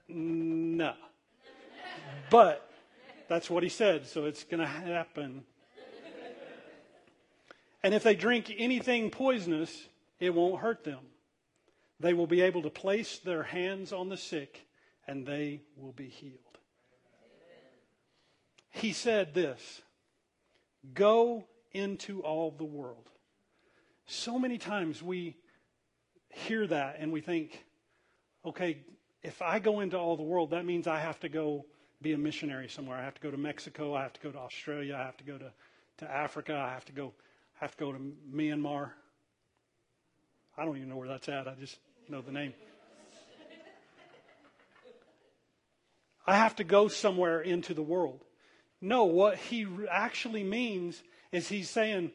[0.09, 0.93] No.
[2.29, 2.69] But
[3.27, 5.43] that's what he said, so it's going to happen.
[7.87, 9.87] And if they drink anything poisonous,
[10.19, 10.99] it won't hurt them.
[12.01, 14.67] They will be able to place their hands on the sick
[15.07, 16.57] and they will be healed.
[18.71, 19.81] He said this
[20.93, 23.09] Go into all the world.
[24.05, 25.37] So many times we
[26.27, 27.63] hear that and we think,
[28.43, 28.79] okay,
[29.23, 31.65] if I go into all the world, that means I have to go
[32.01, 32.97] be a missionary somewhere.
[32.97, 33.93] I have to go to Mexico.
[33.93, 34.93] I have to go to Australia.
[34.99, 35.53] I have to go to,
[35.99, 36.53] to Africa.
[36.53, 37.13] I have to go
[37.59, 37.99] have to go to
[38.33, 38.91] Myanmar.
[40.57, 41.47] I don't even know where that's at.
[41.47, 41.77] I just
[42.09, 42.53] know the name.
[46.25, 48.23] I have to go somewhere into the world.
[48.81, 51.01] No, what he actually means
[51.31, 52.11] is he's saying,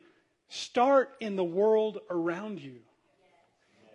[0.48, 2.80] start in the world around you.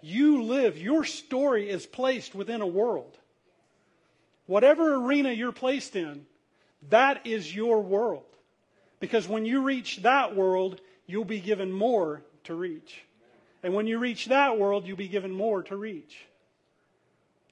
[0.01, 3.17] You live, your story is placed within a world.
[4.47, 6.25] Whatever arena you're placed in,
[6.89, 8.23] that is your world.
[8.99, 13.01] Because when you reach that world, you'll be given more to reach.
[13.63, 16.27] And when you reach that world, you'll be given more to reach.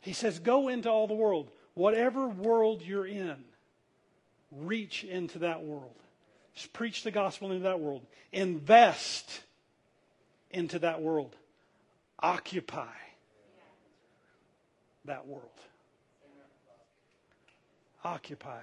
[0.01, 1.49] He says, Go into all the world.
[1.73, 3.43] Whatever world you're in,
[4.51, 5.95] reach into that world.
[6.53, 8.05] Just preach the gospel into that world.
[8.31, 9.41] Invest
[10.51, 11.35] into that world.
[12.19, 12.93] Occupy
[15.05, 15.49] that world.
[18.03, 18.61] Occupy.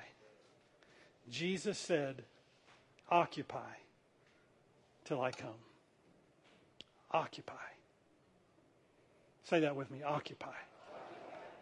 [1.28, 2.22] Jesus said,
[3.10, 3.81] Occupy
[5.12, 5.50] till I come.
[7.10, 7.52] Occupy.
[9.44, 10.02] Say that with me.
[10.02, 10.54] Occupy.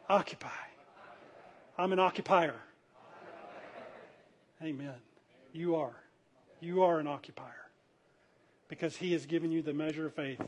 [0.09, 0.49] Occupy.
[1.77, 2.55] I'm an occupier.
[4.63, 4.95] Amen.
[5.53, 5.97] You are.
[6.61, 7.67] You are an occupier.
[8.69, 10.41] Because he has given you the measure of faith.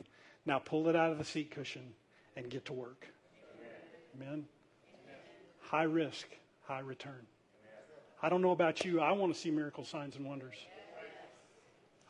[0.46, 1.94] Now pull it out of the seat cushion
[2.36, 3.08] and get to work.
[4.14, 4.44] Amen.
[5.60, 6.28] High risk,
[6.68, 7.26] high return.
[8.22, 9.00] I don't know about you.
[9.00, 10.54] I want to see miracle signs and wonders.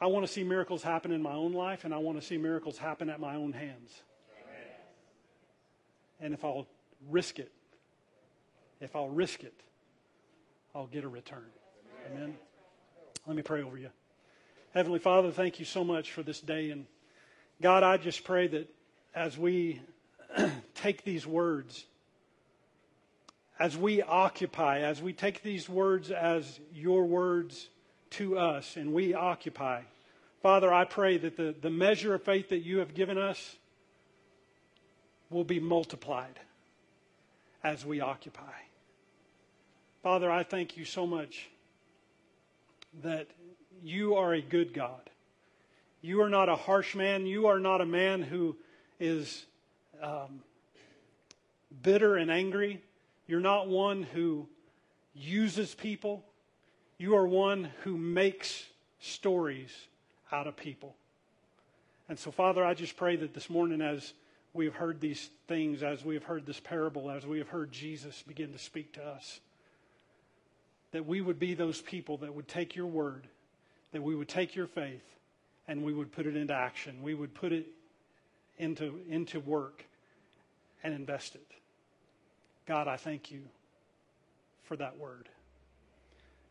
[0.03, 2.37] I want to see miracles happen in my own life, and I want to see
[2.37, 4.03] miracles happen at my own hands.
[6.19, 6.67] And if I'll
[7.09, 7.53] risk it,
[8.81, 9.55] if I'll risk it,
[10.75, 11.47] I'll get a return.
[12.11, 12.35] Amen.
[13.29, 13.91] Let me pray over you.
[14.75, 16.71] Heavenly Father, thank you so much for this day.
[16.71, 16.87] And
[17.61, 18.69] God, I just pray that
[19.15, 19.83] as we
[20.75, 21.85] take these words,
[23.57, 27.69] as we occupy, as we take these words as your words
[28.13, 29.83] to us and we occupy,
[30.43, 33.57] Father, I pray that the, the measure of faith that you have given us
[35.31, 36.39] will be multiplied
[37.63, 38.53] as we occupy.
[40.03, 41.49] Father, I thank you so much
[43.03, 43.29] that
[43.83, 45.11] you are a good God.
[46.01, 47.27] You are not a harsh man.
[47.27, 48.57] You are not a man who
[48.99, 49.47] is
[50.03, 50.43] um,
[51.83, 52.83] bitter and angry.
[53.29, 54.49] You're not one who
[55.15, 56.25] uses people.
[57.03, 58.65] You are one who makes
[59.01, 59.73] stories
[60.31, 60.95] out of people.
[62.09, 64.13] And so, Father, I just pray that this morning, as
[64.55, 67.73] we have heard these things, as we have heard this parable, as we have heard
[67.73, 69.41] Jesus begin to speak to us,
[70.93, 73.27] that we would be those people that would take your word,
[73.91, 75.03] that we would take your faith,
[75.67, 77.03] and we would put it into action.
[77.03, 77.67] We would put it
[78.59, 79.85] into, into work
[80.85, 81.51] and invest it.
[82.65, 83.41] God, I thank you
[84.63, 85.29] for that word.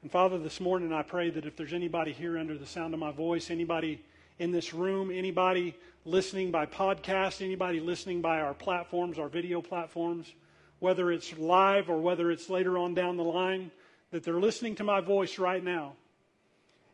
[0.01, 2.99] And Father, this morning I pray that if there's anybody here under the sound of
[2.99, 4.01] my voice, anybody
[4.39, 5.75] in this room, anybody
[6.05, 10.33] listening by podcast, anybody listening by our platforms, our video platforms,
[10.79, 13.69] whether it's live or whether it's later on down the line,
[14.09, 15.93] that they're listening to my voice right now.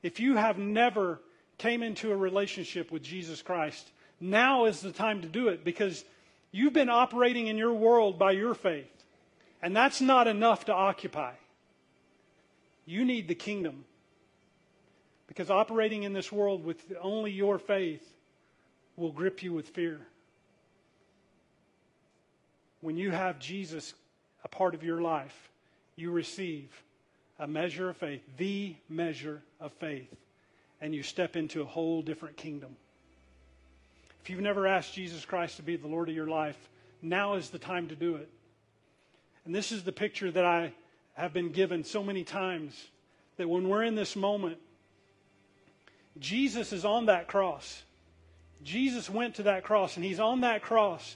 [0.03, 1.22] If you have never
[1.58, 3.89] came into a relationship with Jesus Christ,
[4.20, 6.03] now is the time to do it because
[6.51, 8.91] you've been operating in your world by your faith.
[9.62, 11.32] And that's not enough to occupy.
[12.88, 13.85] You need the kingdom.
[15.27, 18.01] Because operating in this world with only your faith
[18.95, 19.99] will grip you with fear.
[22.81, 23.93] When you have Jesus
[24.43, 25.49] a part of your life,
[25.97, 26.69] you receive
[27.39, 30.15] a measure of faith, the measure of faith,
[30.79, 32.75] and you step into a whole different kingdom.
[34.23, 36.57] If you've never asked Jesus Christ to be the Lord of your life,
[37.01, 38.29] now is the time to do it.
[39.45, 40.73] And this is the picture that I
[41.18, 42.74] have been given so many times
[43.38, 44.57] that when we're in this moment,
[46.20, 47.84] Jesus is on that cross.
[48.63, 51.15] Jesus went to that cross and he's on that cross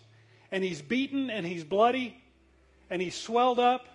[0.51, 2.17] and he's beaten and he's bloody
[2.89, 3.85] and he's swelled up.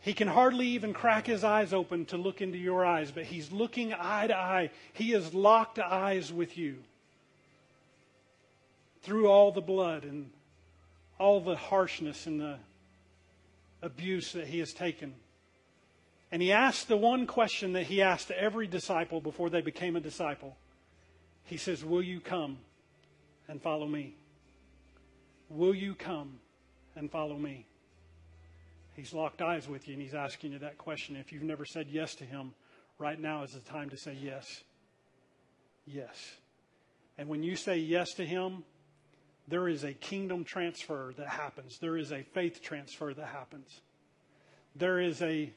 [0.00, 3.52] He can hardly even crack his eyes open to look into your eyes, but he's
[3.52, 4.70] looking eye to eye.
[4.92, 6.78] He has locked eyes with you
[9.02, 10.30] through all the blood and
[11.18, 12.58] all the harshness and the
[13.82, 15.14] abuse that he has taken.
[16.30, 20.00] And he asked the one question that he asked every disciple before they became a
[20.00, 20.56] disciple.
[21.44, 22.58] He says, Will you come
[23.48, 24.14] and follow me?
[25.48, 26.38] Will you come
[26.94, 27.66] and follow me?
[28.94, 31.16] He's locked eyes with you and he's asking you that question.
[31.16, 32.52] If you've never said yes to him,
[32.98, 34.62] right now is the time to say yes.
[35.86, 36.32] Yes.
[37.16, 38.64] And when you say yes to him,
[39.48, 41.78] there is a kingdom transfer that happens.
[41.78, 43.80] There is a faith transfer that happens.
[44.76, 45.52] There is a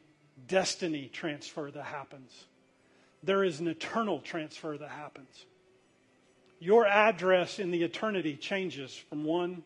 [0.47, 2.45] destiny transfer that happens.
[3.21, 5.45] There is an eternal transfer that happens.
[6.59, 9.63] Your address in the eternity changes from one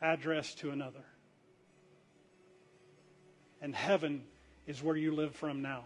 [0.00, 1.04] address to another.
[3.60, 4.24] And heaven
[4.66, 5.84] is where you live from now.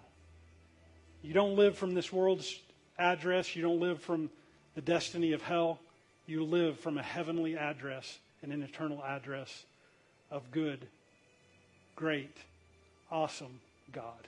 [1.22, 2.58] You don't live from this world's
[2.98, 4.30] address, you don't live from
[4.74, 5.80] the destiny of hell.
[6.26, 9.64] You live from a heavenly address and an eternal address
[10.30, 10.86] of good,
[11.94, 12.36] great,
[13.10, 13.60] awesome
[13.92, 14.26] God.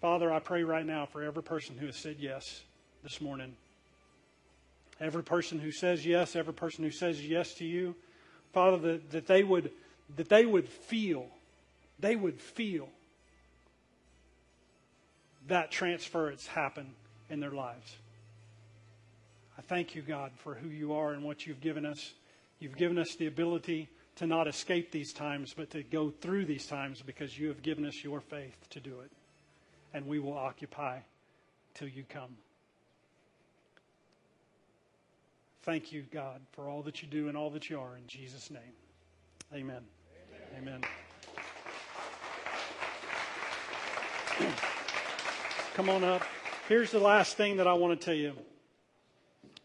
[0.00, 2.62] Father, I pray right now for every person who has said yes
[3.02, 3.54] this morning.
[5.00, 7.94] Every person who says yes, every person who says yes to you,
[8.52, 9.70] Father, that, that they would
[10.16, 11.26] that they would feel,
[11.98, 12.88] they would feel
[15.48, 16.94] that transference happen
[17.30, 17.96] in their lives.
[19.62, 22.14] I thank you, God, for who you are and what you've given us.
[22.58, 26.66] You've given us the ability to not escape these times, but to go through these
[26.66, 29.12] times because you have given us your faith to do it.
[29.94, 30.98] And we will occupy
[31.74, 32.36] till you come.
[35.62, 37.96] Thank you, God, for all that you do and all that you are.
[37.96, 38.62] In Jesus' name,
[39.54, 39.82] amen.
[40.58, 40.82] Amen.
[44.40, 44.54] amen.
[45.74, 46.22] Come on up.
[46.68, 48.34] Here's the last thing that I want to tell you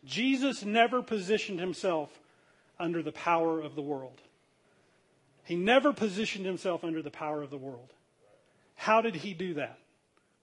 [0.07, 2.09] Jesus never positioned himself
[2.79, 4.21] under the power of the world.
[5.43, 7.93] He never positioned himself under the power of the world.
[8.75, 9.79] How did he do that?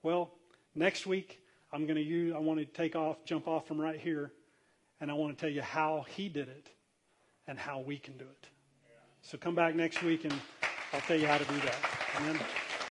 [0.03, 0.31] Well,
[0.75, 1.41] next week
[1.73, 4.31] I'm going to use I want to take off, jump off from right here,
[5.01, 6.67] and I want to tell you how he did it
[7.47, 8.49] and how we can do it.
[9.21, 10.33] So come back next week and
[10.93, 11.75] I'll tell you how to do that.
[12.19, 12.39] Amen.